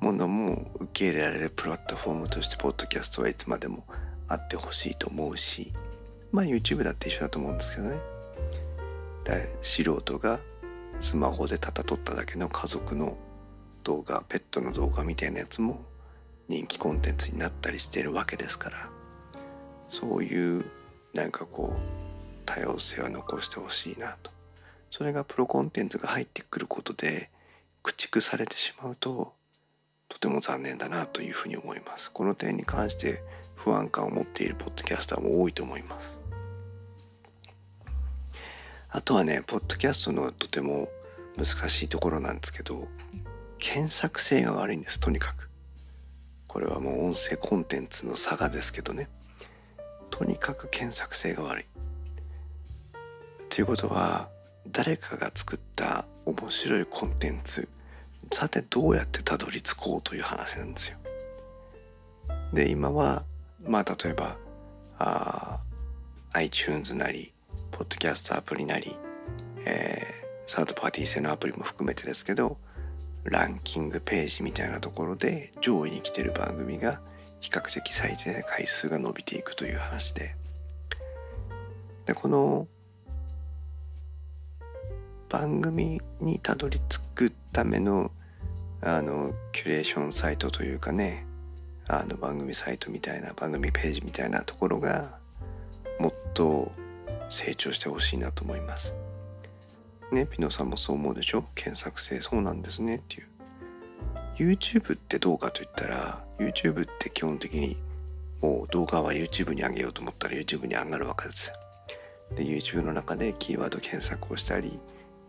[0.00, 3.84] ものも受け入れられるプラットフォームとしてポッドキャストはいつまでも
[4.28, 5.72] あってほしいと思うし
[6.32, 7.98] まあ YouTube だって一緒だと思うんですけどね。
[9.24, 10.40] だ素人が
[10.98, 13.16] スマホでただ撮っただけの家族の
[13.84, 15.84] 動画ペットの動画みたいなやつも
[16.48, 18.90] 人気コンテンツになったりしてるわけですから。
[19.92, 20.64] そういう
[21.12, 21.80] なんかこう
[22.46, 24.31] 多様性は残してほしいなと。
[24.92, 27.30] それがプロコンテンツが入ってくることで
[27.82, 29.32] 駆逐されてしまうと
[30.08, 32.12] とても残念だなというふうに思います。
[32.12, 33.22] この点に関して
[33.56, 36.20] 不安感を持っているポッドキャスターも多いと思います。
[38.90, 40.90] あとはねポッドキャストのとても
[41.38, 42.86] 難しいところなんですけど
[43.58, 45.48] 検索性が悪いんですとにかく。
[46.46, 49.08] これはもう音声コンテンツの差がですけどね。
[50.10, 51.64] とにかく検索性が悪い。
[53.48, 54.28] ということは
[54.68, 57.68] 誰かが作った面白いコンテンツ
[58.32, 60.96] さてどうやってたどり着こうという話なんですよ。
[62.52, 63.24] で今は
[63.64, 64.36] まあ例えば
[64.98, 65.60] あ
[66.32, 67.32] iTunes なり
[67.70, 68.96] ポッドキャストアプリなり、
[69.64, 72.58] えー、サードパーティー製のアプリも含めてですけど
[73.24, 77.00] ランキングページみたいなところで上位に来てる番組が
[77.40, 80.36] 比較的再生回数が伸びていくという話で
[82.06, 82.66] でこの
[85.32, 88.10] 番組にたどり着くための
[88.82, 91.24] あのキュレーションサイトというかね
[91.88, 95.16] あの番組サイトみたいな番組ページみたいなところが
[95.98, 96.70] もっと
[97.30, 98.94] 成長してほしいなと思います。
[100.12, 101.44] ね、ピノさんもそう思うでしょ？
[101.54, 103.26] 検索性そうなんですねっていう。
[104.36, 107.78] YouTube ってどうかといったら YouTube って基本的に
[108.42, 111.56] もう動画は YouTube に上げようと思ったら YouTube に上がるわけですよ。
[112.36, 114.78] で YouTube の中でキーワード検索をしたり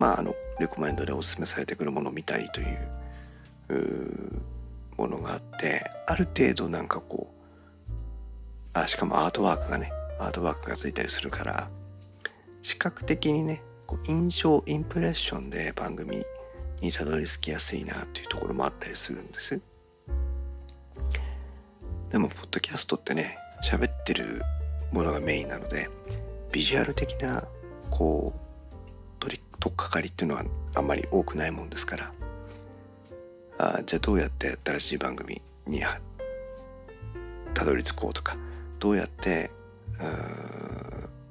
[0.03, 4.41] まあ、あのレコメンドでおすすめされてくるものを見たりという
[4.97, 7.91] ものがあってある程度なんかこう
[8.73, 11.69] あしかもアートワークがねアートワークがついたりするから
[12.63, 16.25] 視覚的にねこう印象インプレッションで番組
[16.81, 19.61] にたどり着きやすいなというところもあったりするんです。
[22.09, 24.41] でもポッドキャストってね喋ってる
[24.91, 25.87] ものがメインなので
[26.51, 27.45] ビジュアル的な
[27.89, 28.42] こう
[29.63, 30.43] 取っかかりっていうのは
[30.75, 32.11] あんまり多くないもんですから。
[33.57, 35.79] あじゃあどうやって新しい番組に
[37.53, 38.35] たどり着こうとか。
[38.81, 39.51] どうやって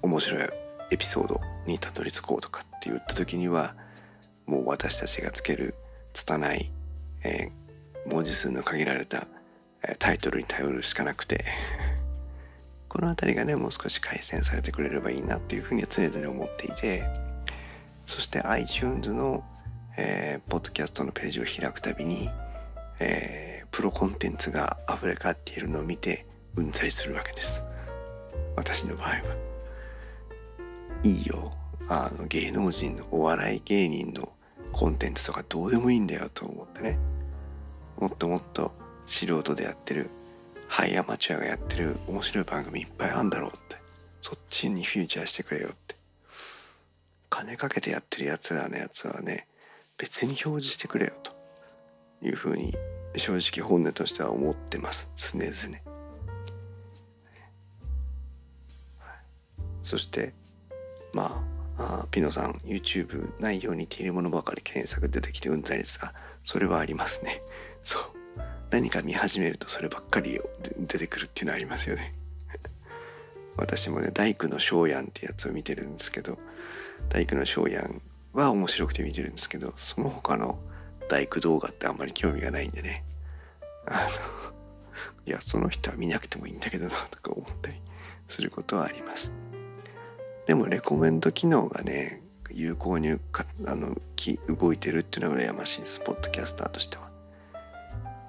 [0.00, 0.48] 面白い
[0.92, 3.74] エピソードにたどり着こうとかって言った時には
[4.46, 5.74] もう私たちがつける
[6.14, 6.72] 拙い、
[7.24, 9.26] えー、文字数の限られた、
[9.86, 11.44] え、タイトルに頼るしかなくて。
[12.88, 17.21] この辺りがねもう少し改善されてくれればいいなっていうふうには常々思っていて。
[18.12, 19.42] そして iTunes の、
[19.96, 22.28] えー、ポッドキャストのページを開くたびに、
[23.00, 27.64] えー、プロコンテンツが溢れ返っているのを見てうんざりするわけです。
[28.54, 29.14] 私の場合は。
[31.04, 31.54] いいよ。
[31.88, 34.30] あの芸能人のお笑い芸人の
[34.72, 36.98] コンテンツとかどうでもいいんだよと思ってね。
[37.98, 38.72] もっともっと
[39.06, 40.10] 素人でやってる
[40.68, 43.76] ハイアマチュアがやってる面白い番組いっぱいあるんだろうって。
[44.20, 46.01] そっちにフューチャーしてくれよって。
[47.32, 49.48] 金かけてやってるやつらのやつはね
[49.96, 51.32] 別に表示してくれよと
[52.20, 52.74] いうふうに
[53.16, 55.10] 正直本音としては思ってます。
[55.16, 55.78] 常々、
[59.82, 60.34] そして
[61.14, 61.42] ま
[61.78, 66.14] あピノさん YouTube 内容に似ているものばかり検索出てきてうんざりですが
[66.44, 67.42] それはありますね。
[67.82, 68.02] そう。
[68.70, 70.38] 何か見始めるとそればっかり
[70.78, 72.14] 出てくるっていうのはありますよね。
[73.56, 76.38] 私もね大工の翔やんってやつを見てるんですけど
[77.12, 78.00] 大工の翔やん
[78.32, 80.58] は面白くて見てるんですけどその他の
[81.10, 83.04] 大工動画ってあんまり興味がないんでね。
[83.86, 84.52] あの
[85.26, 87.76] いやその人は見なくてもいいんだけどなとか思ったり
[88.28, 89.30] することはあります。
[90.46, 93.94] でもレコメンド機能がね有効にかあの
[94.48, 97.10] 動いてるっていうのは羨ましいですポッドキャスターとしては。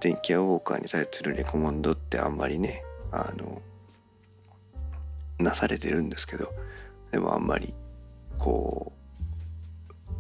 [0.02, 3.62] 電気屋ウォーカーに対するレコメンドってあんまりねあの
[5.40, 6.50] なされてるんですけど
[7.12, 7.74] でもあんまり
[8.44, 8.92] こ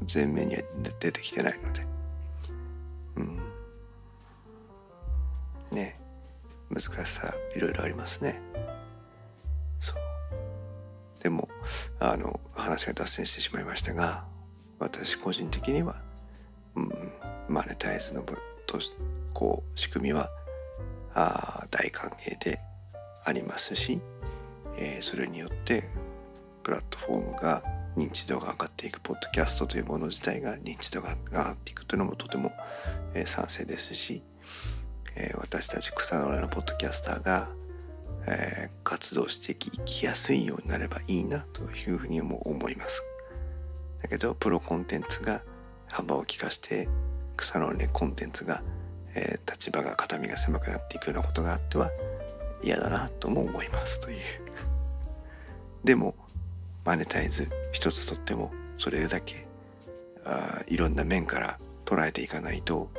[0.02, 0.56] う前面に
[1.00, 1.86] 出てきてないので。
[3.18, 3.40] うん。
[5.72, 6.00] ね。
[6.70, 8.40] 難しさいろいろありますね。
[9.82, 9.98] そう。
[11.22, 11.50] でも
[12.00, 14.26] あの話が脱線してしまいましたが
[14.80, 15.96] 私個人的には、
[16.76, 16.92] うん、
[17.50, 18.36] マネタイズのと
[19.34, 20.30] こう仕組みは
[21.14, 22.60] あ大歓迎で
[23.26, 24.02] ありますし、
[24.78, 25.88] えー、それによって
[26.64, 27.64] プラットフォームが
[27.96, 32.52] 認知度が上がっていくポッドキャストというもの自体が認知度が上がっていくというのもとても、
[33.14, 34.24] え、賛成ですし、
[35.16, 37.50] え、私たち草の根のポッドキャスターが、
[38.26, 43.04] え、活動していきやすいようになればいいなというふうにも思います。
[44.02, 45.42] だけどプロコンテンツが
[45.88, 46.90] 幅を利かして
[47.38, 48.64] 草の根コンテンツが、
[49.14, 51.92] え、立場が肩身が狭くなっていくようなことがあっては
[52.64, 54.18] 嫌だなとも思いますという。
[55.84, 56.16] でも
[56.86, 59.48] マネタイズ一つとってもそれだけ
[60.26, 62.90] あいろんな面から捉えていかないと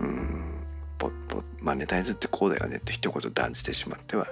[0.00, 0.64] うん
[0.98, 4.28] ポポマネタイズってこうだよねって一言断じてしまってはい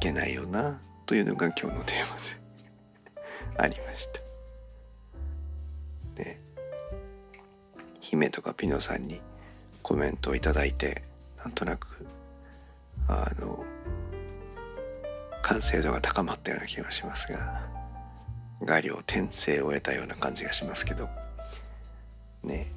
[0.00, 2.22] けないよなというのが今日のテーマで
[3.58, 4.20] ありました。
[6.14, 6.40] で
[8.00, 9.20] 姫とかピノさんに
[9.82, 11.02] コメントを頂いて
[11.38, 12.06] なんとなく
[13.08, 13.64] あの
[15.48, 17.62] 完成度が高まったような気がしますが
[18.62, 21.08] 画量転生を得たような感じがしますけど。
[22.42, 22.72] ね。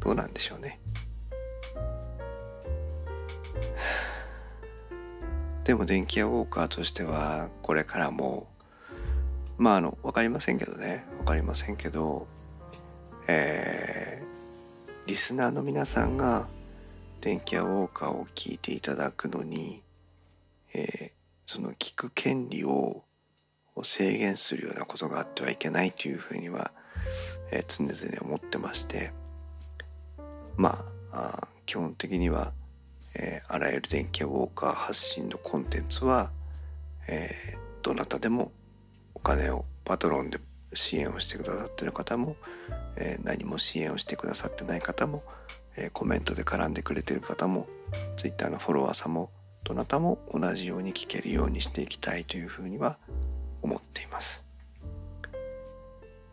[0.00, 0.78] どうなんでしょうね。
[5.64, 8.46] でも電気屋ウォーカーとしてはこれからも
[9.56, 11.04] まああの分かりませんけどね。
[11.18, 12.28] 分かりませんけど
[13.26, 16.46] えー、リスナーの皆さんが
[17.20, 19.82] 電気屋ウォーカーを聞いていただくのに、
[20.78, 21.10] えー、
[21.44, 23.02] その聞く権利を
[23.82, 26.70] 制限するようなことがあってはいけないというふうには、
[27.50, 29.12] えー、常々思ってまして
[30.56, 32.52] まあ基本的には、
[33.14, 36.30] えー、あらゆる電気屋ウォーカー発信のコンテンツは、
[37.08, 38.52] えー、どなたでも
[39.14, 40.38] お金をパトロンで
[40.74, 42.36] 支援をしてくださってる方も、
[42.96, 45.24] えー、何も支援をしてくださってない方も、
[45.76, 47.66] えー、コメントで絡んでくれてる方も
[48.16, 49.30] Twitter のフォロワーさんも
[49.64, 52.98] どなたも同じように聞けるようにしていきたいというふうには
[53.62, 54.44] 思っています。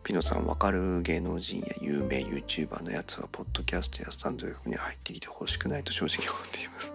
[0.04, 6.94] ピノさん、わかる芸能人や有名 YouTuber のやつは、ポッドキャストやスタンド F に入ってきてほしくないと正直思っています。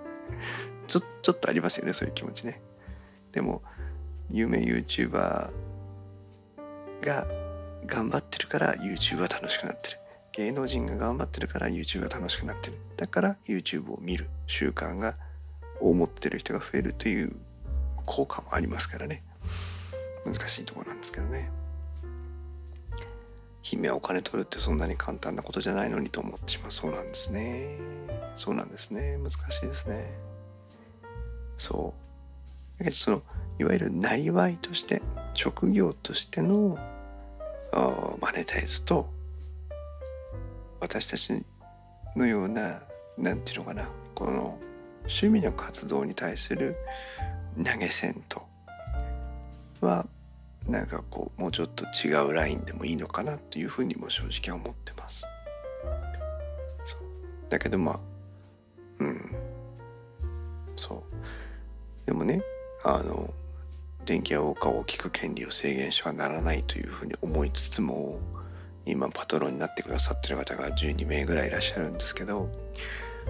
[0.87, 2.61] ちょ、ちょっとありますよね、そういう気持ちね。
[3.33, 3.61] でも、
[4.29, 5.49] 有名 YouTuber
[7.01, 7.27] が
[7.85, 9.97] 頑張ってるから YouTube は楽しくなってる
[10.33, 15.17] 芸能人が頑張ってるから YouTube が楽しくなってるだから YouTube を見る習慣が
[15.81, 17.35] 思ってる人が増えるという
[18.05, 19.23] 効果もありますからね。
[20.25, 21.51] 難しいところなんですけどね。
[23.63, 26.71] 姫はお金取るってそんなに簡単なことじゃないのにと思ってしまう。
[26.71, 27.77] そうなんですね。
[28.35, 29.17] そうなんですね。
[29.17, 30.11] 難しいですね。
[31.57, 31.93] そ
[32.79, 32.79] う。
[32.79, 33.21] だけどその
[33.59, 35.01] いわゆるなりわいとして
[35.35, 36.77] 職業としての
[38.19, 39.07] マネタイズと
[40.79, 41.45] 私たち
[42.15, 42.81] のような
[43.17, 43.89] 何て言うのかな。
[44.15, 44.57] この
[45.03, 46.75] 趣味の活動に対する
[47.57, 48.41] 投げ銭と
[49.81, 50.05] は
[50.67, 55.23] なんかこうもうちょっと違うラインでもいいのかなというふうにも正直は思ってます。
[57.49, 57.99] だけどまあ
[58.99, 59.35] うん。
[60.75, 61.03] そう。
[62.05, 62.41] でもね
[62.83, 63.33] あの
[64.05, 68.19] 電気屋ウォーカーを聞く権利を制限してはならないというふうに思いつつも
[68.85, 72.49] 今パトロンになってくださってる方が12名ぐらいいらっしゃるんですけど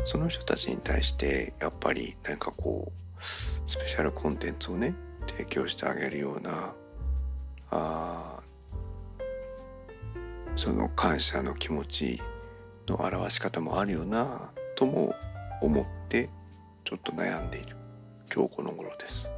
[0.06, 3.22] その人たちに対してやっぱり何かこう
[3.70, 4.96] スペシャルコンテンツをね
[5.28, 6.74] 提供してあげるような
[7.70, 8.39] あ
[10.56, 12.22] その感謝の気持ち
[12.88, 15.16] の表し方もあるよなとも
[15.62, 16.30] 思って
[16.84, 17.76] ちょっと悩んでいる
[18.34, 19.30] 今日この頃です。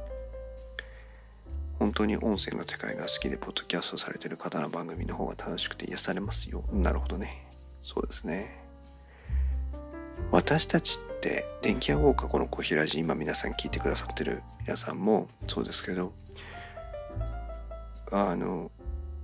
[1.78, 6.64] 本当に音声の世界が好きでポッドキャストされてる方の番組の方が楽しくて癒されますよ。
[6.72, 7.46] なるほどね。
[7.82, 8.63] そうですね。
[10.30, 16.12] 私たちって電気屋ウォーカーこの小平寺今皆さん聞いてくださってる皆さんもそうですけど
[18.10, 18.70] あの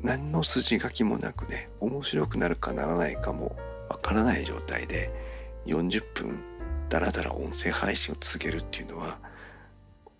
[0.00, 3.56] 何の筋書きもなくね面白くなるかならないかも
[3.88, 5.10] わからない状態で
[5.66, 6.40] 40分
[6.88, 9.18] だらだら音声配信を続けるっていうのは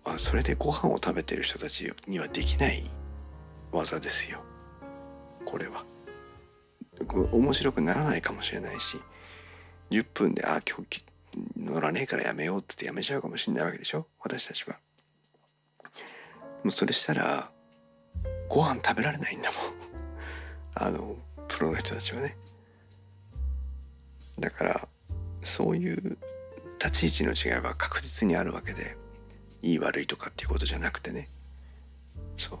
[0.03, 2.83] あそれでご飯を食べてる人たちにはできない
[3.71, 4.39] 技ですよ。
[5.45, 5.83] これは。
[7.31, 8.97] 面白くならないかもしれないし
[9.91, 11.03] 10分であ今日
[11.57, 14.07] 乗らねえからやめようってってやめちゃうかもしれないわけでしょ？
[14.21, 14.79] 私たちは。
[16.63, 17.51] もうそれしたら
[18.47, 19.61] ご飯食べられないんだもん。
[20.75, 21.17] あの
[21.47, 22.37] プロの人たちはね。
[24.39, 24.87] だから
[25.43, 26.17] そういう
[26.83, 28.97] 立ち位置の違いは確実にあるわけで
[29.61, 31.27] いい悪いとかっていうことじゃなくてね。
[32.37, 32.59] そう。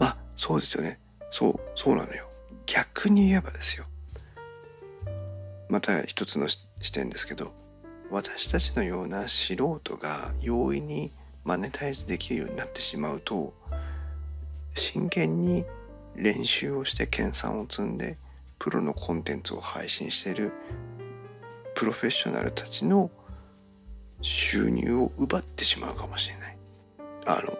[0.00, 0.98] まあそうですよね。
[1.30, 2.28] そうそうなのよ。
[2.66, 3.86] 逆に言えばですよ。
[5.68, 7.52] また一つの視点ですけど
[8.10, 11.12] 私たちのような素人が容易に
[11.44, 13.52] マネタイズできるようになってしまうと
[14.74, 15.64] 真剣に
[16.14, 18.16] 練習をして研鑽を積んで
[18.58, 20.52] プロのコンテンツを配信している
[21.74, 23.10] プロフェッショナルたちの
[24.22, 26.56] 収入を奪ってしまうかもしれない。
[27.26, 27.58] あの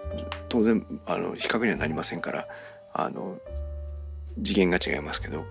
[0.48, 2.48] 当然あの比較にはなりませんから
[2.94, 3.38] あの
[4.42, 5.44] 次元が違いますけど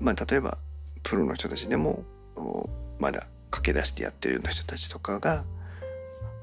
[0.00, 0.58] まあ例えば
[1.04, 2.04] プロの人たちでも
[2.98, 5.44] まだ駆け出してやってるような人たちとかが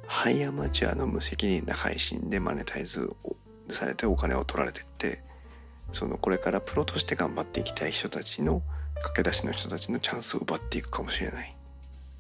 [0.08, 3.14] ハイアマチュアの無責任な配信でマネタイズ
[3.70, 5.24] されてお金を取られてって
[5.94, 8.62] そのこれからプロとして頑張っていきたい人たちの
[9.04, 11.56] 駆け出しの人たちのチャンスを奪っていくかもしれない、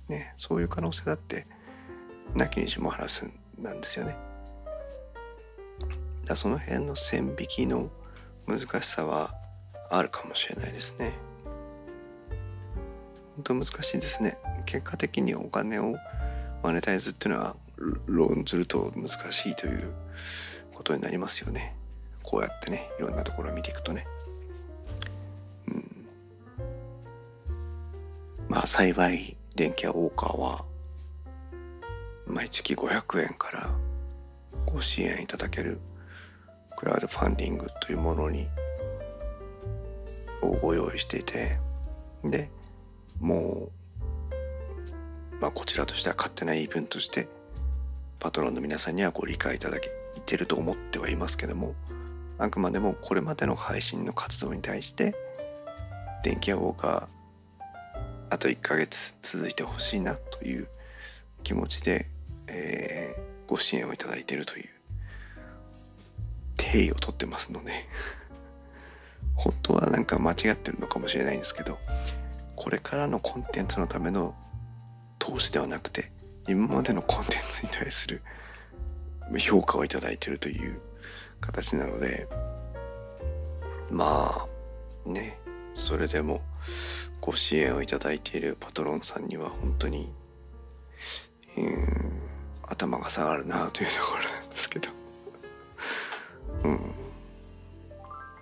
[0.10, 1.46] ね、そういう可能性だって
[2.34, 3.30] なきにしもあらず
[3.60, 4.16] なんですよね。
[6.26, 7.90] だその辺の線引きの
[8.48, 9.34] 難しさは
[9.90, 11.12] あるかもしれないですね。
[13.36, 14.38] 本当難しいですね。
[14.66, 15.96] 結果的にお金を
[16.64, 17.56] マネタイズっていうのは
[18.06, 19.92] 論ずると難しいという
[20.74, 21.76] ことになりますよね。
[22.24, 24.06] こうやってねいろんなところを見ていくとね。
[25.68, 26.06] うん、
[28.48, 30.66] まあ幸い電気屋ウォーカーは
[32.28, 33.76] 毎月500円から
[34.66, 35.80] ご支援いただける
[36.78, 38.48] クラウドファンディングというものに
[40.42, 41.58] をご用意していて
[42.24, 42.50] で
[43.22, 47.28] もうまあこちらとしては勝手な言い分として
[48.20, 49.90] パトロンの皆さんにはご理解いただけ
[50.26, 51.76] てると思ってはいますけども
[52.38, 55.16] あくまでもこれまでの配信の活動に対して
[56.24, 57.08] 電気屋ウォーカー
[58.30, 60.68] あと1ヶ月続いてほしいなという
[61.44, 62.08] 気持ちで、
[62.48, 64.70] えー、ご支援をいただいているという
[66.58, 67.72] 定位をとってますので
[69.36, 71.78] 本当はなんか間違ってるのかもしれないんですけど
[72.62, 74.36] これからのコンテンツのための
[75.18, 76.12] 投資ではなくて
[76.48, 78.22] 今までのコンテンツに対する
[79.40, 80.80] 評価をいただいてるという
[81.40, 82.28] 形なので
[83.90, 84.48] ま
[85.08, 85.40] あね
[85.74, 86.42] それでも
[87.20, 90.14] ご支援をいただいているパトロンさんには本当に
[91.58, 92.12] うん
[92.68, 94.90] 頭が下がるなというところなんですけど。
[96.64, 96.80] うん。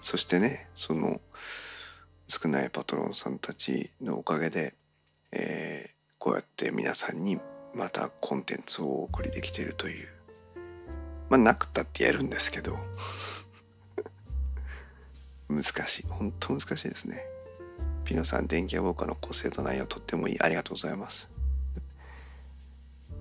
[0.01, 1.21] そしてねその
[2.29, 4.75] 少ないパトロンさんたちのおかげで、
[5.31, 7.39] えー、こうやって皆さんに
[7.73, 10.07] またコンテンツをお送りできているという。
[11.29, 12.77] まあなくったってやるんですけど。
[15.49, 16.05] 難しい。
[16.07, 17.25] 本当難しいですね。
[18.05, 20.39] ピノさん電気屋ウォーカーの個性と内容とってもいい。
[20.39, 21.29] ありがとうございます。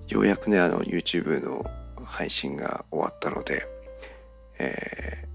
[0.07, 1.63] ようやくねあの YouTube の
[2.03, 3.79] 配信が終わったので
[4.59, 5.27] えー、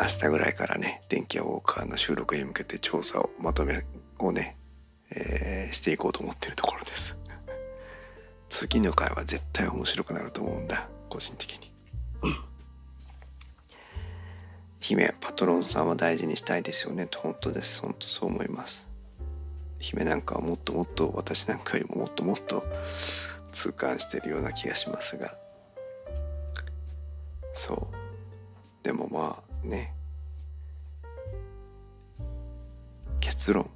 [0.00, 3.84] 明日ぐらいからね電気屋ウォーカーの収録に向けて調査をまとめ
[4.18, 4.56] をね、
[5.14, 7.16] えー、していこうと思ってるところです
[8.48, 11.70] 次の回は絶対面白くなると思うんだ個人的に。
[14.80, 17.06] 姫、パトロンさんは大事にしたいですよね。
[17.14, 17.82] 本当です。
[17.82, 18.88] 本当そう思います。
[19.78, 22.64] 姫なんかはもっともっと私なんかよりももっともっと
[23.52, 25.36] 痛感してるような気がしますが。
[27.54, 28.84] そう。
[28.84, 29.94] でもまあね。
[33.20, 33.70] 結論。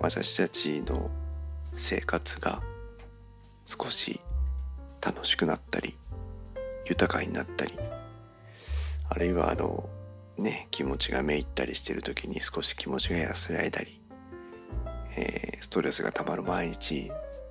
[0.00, 1.10] 私たちの
[1.76, 2.62] 生活が
[3.64, 4.20] 少し
[5.00, 5.96] 楽しくなったり
[6.88, 7.78] 豊かになったり
[9.08, 9.88] あるいはあの
[10.36, 14.00] ね気持ちがめいったりしてる時に少し気持ちが安らいだり、
[15.16, 17.10] えー、ストレスがたまる毎日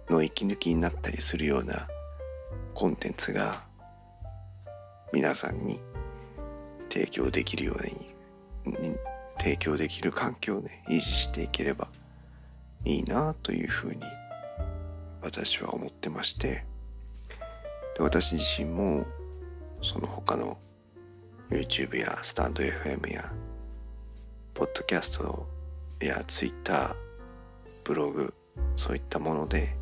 [0.09, 1.87] の息抜きになったりするような
[2.73, 3.63] コンテンツが
[5.11, 5.81] 皆さんに
[6.97, 8.97] 提供できるように
[9.37, 11.89] 提供できる環境をね維持していければ
[12.85, 14.01] いいなというふうに
[15.21, 16.65] 私は思ってまして
[17.95, 19.05] で私自身も
[19.83, 20.57] その他の
[21.51, 23.31] YouTube やスタンド FM や
[24.55, 25.47] ポッドキャスト
[25.99, 26.95] や Twitter
[27.83, 28.33] ブログ
[28.75, 29.75] そういったもので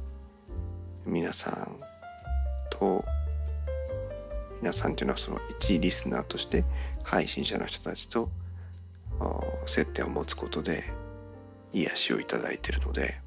[1.05, 1.79] 皆さん
[2.69, 3.05] と
[4.61, 6.65] 皆さんっていうのはその一リスナーとして
[7.05, 8.29] 配信者の人たちと
[9.65, 10.83] 接点を持つことで
[11.71, 13.21] 癒しをいただいているので。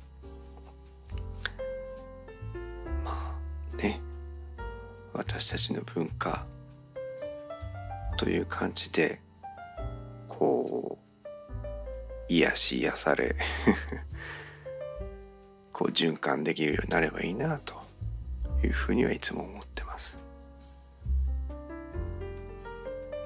[3.04, 3.34] ま
[3.72, 4.00] あね。
[5.12, 6.44] 私たちの文化
[8.18, 9.20] という感じで
[10.28, 11.06] こう
[12.28, 13.34] 癒し癒され
[15.72, 17.80] こう循環できるようになればいいなと
[18.62, 20.18] いうふうにはいつも思ってます。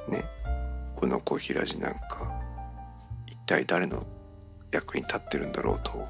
[0.09, 0.41] ね。
[1.03, 2.32] この小平寺なんか
[3.26, 4.07] 一体誰の
[4.70, 6.07] 役に立ってるんだろうと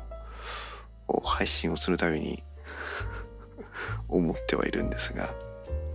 [1.24, 2.42] 配信をするたびに
[4.06, 5.34] 思ってはいるんですが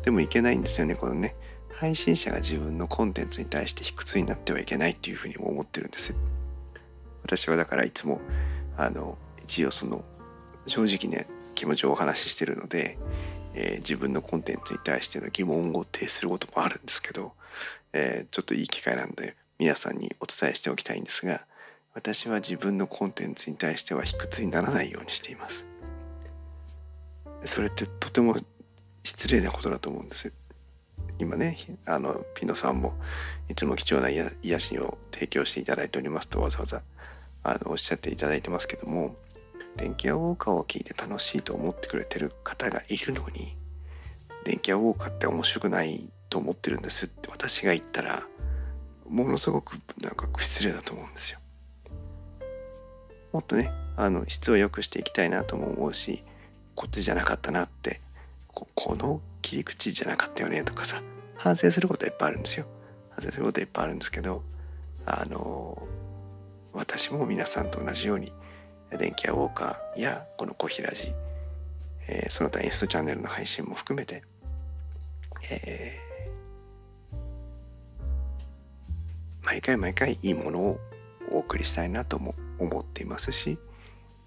[0.01, 1.35] でもいけないんですよねこのね
[1.75, 6.15] 配信者が自分のコンテンツに対して卑屈になってはいけないっていうふうにも思ってるんです。
[7.21, 8.19] 私はだからいつも
[8.77, 10.03] あの一応その
[10.65, 12.97] 正直ね気持ちをお話ししてるので、
[13.53, 17.33] えー、自分のコンテンツに対しての疑問を呈することもあるんですけど、
[17.93, 21.45] えー、ちょっといい機会なんで皆さんにお伝えしておきたいんですが
[21.93, 25.65] 私は自分のコンテンツに対しては卑屈にならないようにしています。
[27.43, 28.35] それってとても
[29.01, 30.31] 失礼なことだと思うんです。
[31.19, 32.93] 今ねあのピノさんも
[33.49, 36.83] いつも貴重な癒しを提供していただいておりますとわざわざ
[37.43, 39.15] あのおっしゃっていただいてますけども
[39.77, 43.55] 電気屋ウォーカーを聞いて楽しいと思ってくれてる方がいるのに
[44.43, 48.23] 電気屋ウォーカーって面白くないと思ってるんですって私が言ったら
[49.07, 51.39] ものすごくなんか失礼だと思うんですよ。
[53.31, 56.23] もっとねあの質を良くしていきたいなとも思うし
[56.75, 58.01] こっちじゃなかったなって
[58.47, 61.01] ここの切り口じゃなかったよねとかさ
[61.35, 62.65] 反省することいっぱいあるんですよ。
[63.11, 64.43] 反省することいっぱいあるんですけど
[65.05, 65.87] あの
[66.73, 68.31] 私も皆さんと同じように
[68.91, 71.13] 電気屋ウォーカーやこのコヒラジ、
[72.07, 74.23] えー、その他インストチャンネルの配信も含めて、
[75.49, 76.06] えー、
[79.47, 80.79] 毎回毎回いいものを
[81.31, 83.57] お送りしたいなとも思っていますし、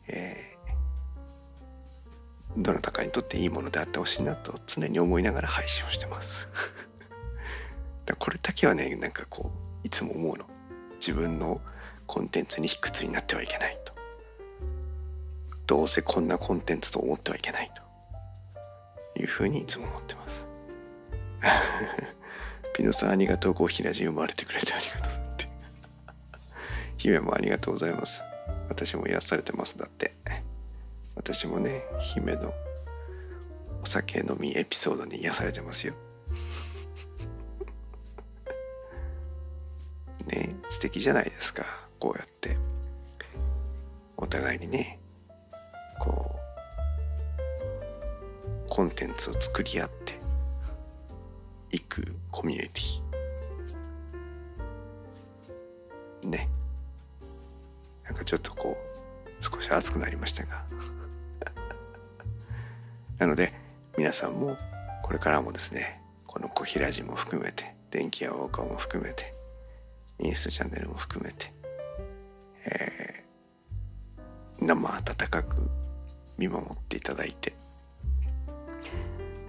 [0.09, 6.49] えー、どなたかにとっていいものであってほしいなと常に思いながら配信をしてます。
[8.07, 9.53] だこれだけはねなんかこ
[9.85, 10.47] ういつも思うの。
[10.95, 11.61] 自分の
[12.07, 13.93] コンテンツに卑屈になってはいけないと。
[15.67, 17.71] どうせこんなコンテンツと思ってはいけない
[19.15, 19.21] と。
[19.21, 20.47] いうふうにいつも思ってます。
[22.81, 25.51] ピノさんありがとうコーヒーラジ生まれてくれてありがとうって。
[26.97, 28.23] 姫もありがとうございます。
[28.71, 30.15] 私も癒されてますだって。
[31.15, 32.55] 私もね姫の
[33.83, 35.93] お酒飲みエピソードに癒されてますよ。
[40.27, 41.67] ね素敵じゃないですか
[41.99, 42.57] こうやって。
[44.17, 44.99] お互いにね
[45.99, 46.31] こ
[48.65, 50.19] うコンテンツを作り合って
[51.73, 56.29] いくコミュニティ。
[56.29, 56.49] ね。
[58.05, 60.65] なんかちょっとこう少し熱くなりましたが。
[63.19, 63.53] なので
[63.97, 64.57] 皆さんも
[65.03, 69.35] これからもですねこの小平寺も含めて電気やウォーカーも含めて
[70.21, 71.53] インスタチャンネルも含めて、
[72.65, 75.71] えー、生温かく
[76.39, 77.55] 見守っていただいて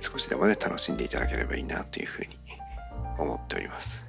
[0.02, 2.41] 少しでもね楽しんでいただければいいなというふうに
[3.24, 4.04] 思っております。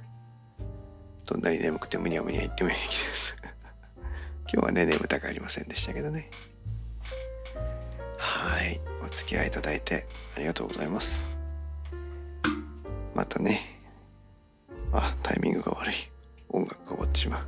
[1.25, 2.81] どんなに眠くてむにゃむにゃ言ってもいいで
[3.15, 3.35] す。
[4.51, 6.29] 今日はね眠たくありませんでしたけどね。
[8.17, 8.79] はい。
[9.01, 10.05] お付き合いいただいて
[10.35, 11.23] ありがとうございます。
[13.13, 13.81] またね。
[14.91, 16.11] あタイミングが悪い。
[16.49, 17.47] 音楽が終わってしまう。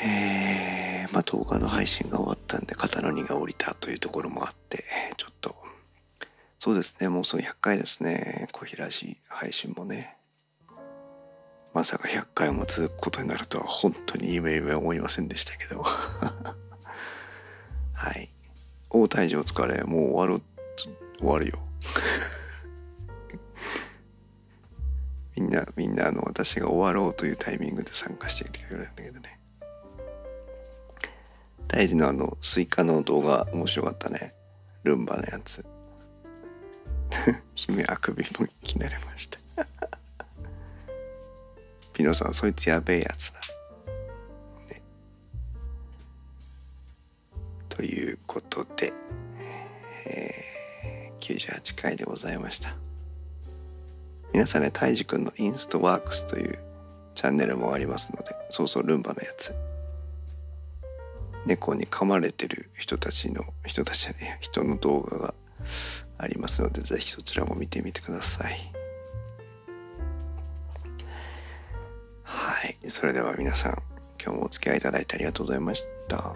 [0.00, 4.84] えー、まあ動画の配信が終わったんで肩の荷が下りたというところもあって
[5.16, 5.56] ちょっと
[6.58, 7.08] そうですね。
[7.08, 8.48] もうその100回ですね。
[8.52, 10.16] 小平市配信もね。
[11.72, 15.82] まさか100回も続くことになるとは本当に夢夢思いませんでしたけど。
[17.94, 18.28] はい。
[18.90, 19.84] 大退場疲れ。
[19.84, 20.42] もう終わる
[21.18, 21.60] 終わるよ。
[25.36, 29.38] みんなみんなあの私が終わろうというタイミングで参加してきてくれるんだけどね。
[31.68, 34.34] 大事のあのスイカの動画面白かったね。
[34.82, 35.64] ルンバのやつ。
[37.54, 39.38] 姫あくびも気になりました。
[41.92, 43.40] ピノさんそいつやべえやつだ、
[44.70, 44.82] ね、
[47.68, 48.92] ということで、
[50.06, 52.74] えー、98回でございました。
[54.32, 56.58] 皆さんね、たいじくんのインストワークスという
[57.14, 59.54] チャンネルもありますので、そうそうルンバのやつ。
[61.46, 65.34] 猫に噛まれてる人たちの、人たちじゃね人の動画が
[66.18, 68.72] ありますので、ぜひそちらも見てみてください。
[72.24, 72.90] はい。
[72.90, 73.82] それでは皆さん、
[74.20, 76.34] 今日もお付き合いいただいてありがとうございました。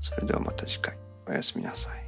[0.00, 0.96] それではまた次回、
[1.26, 2.07] おやすみなさい。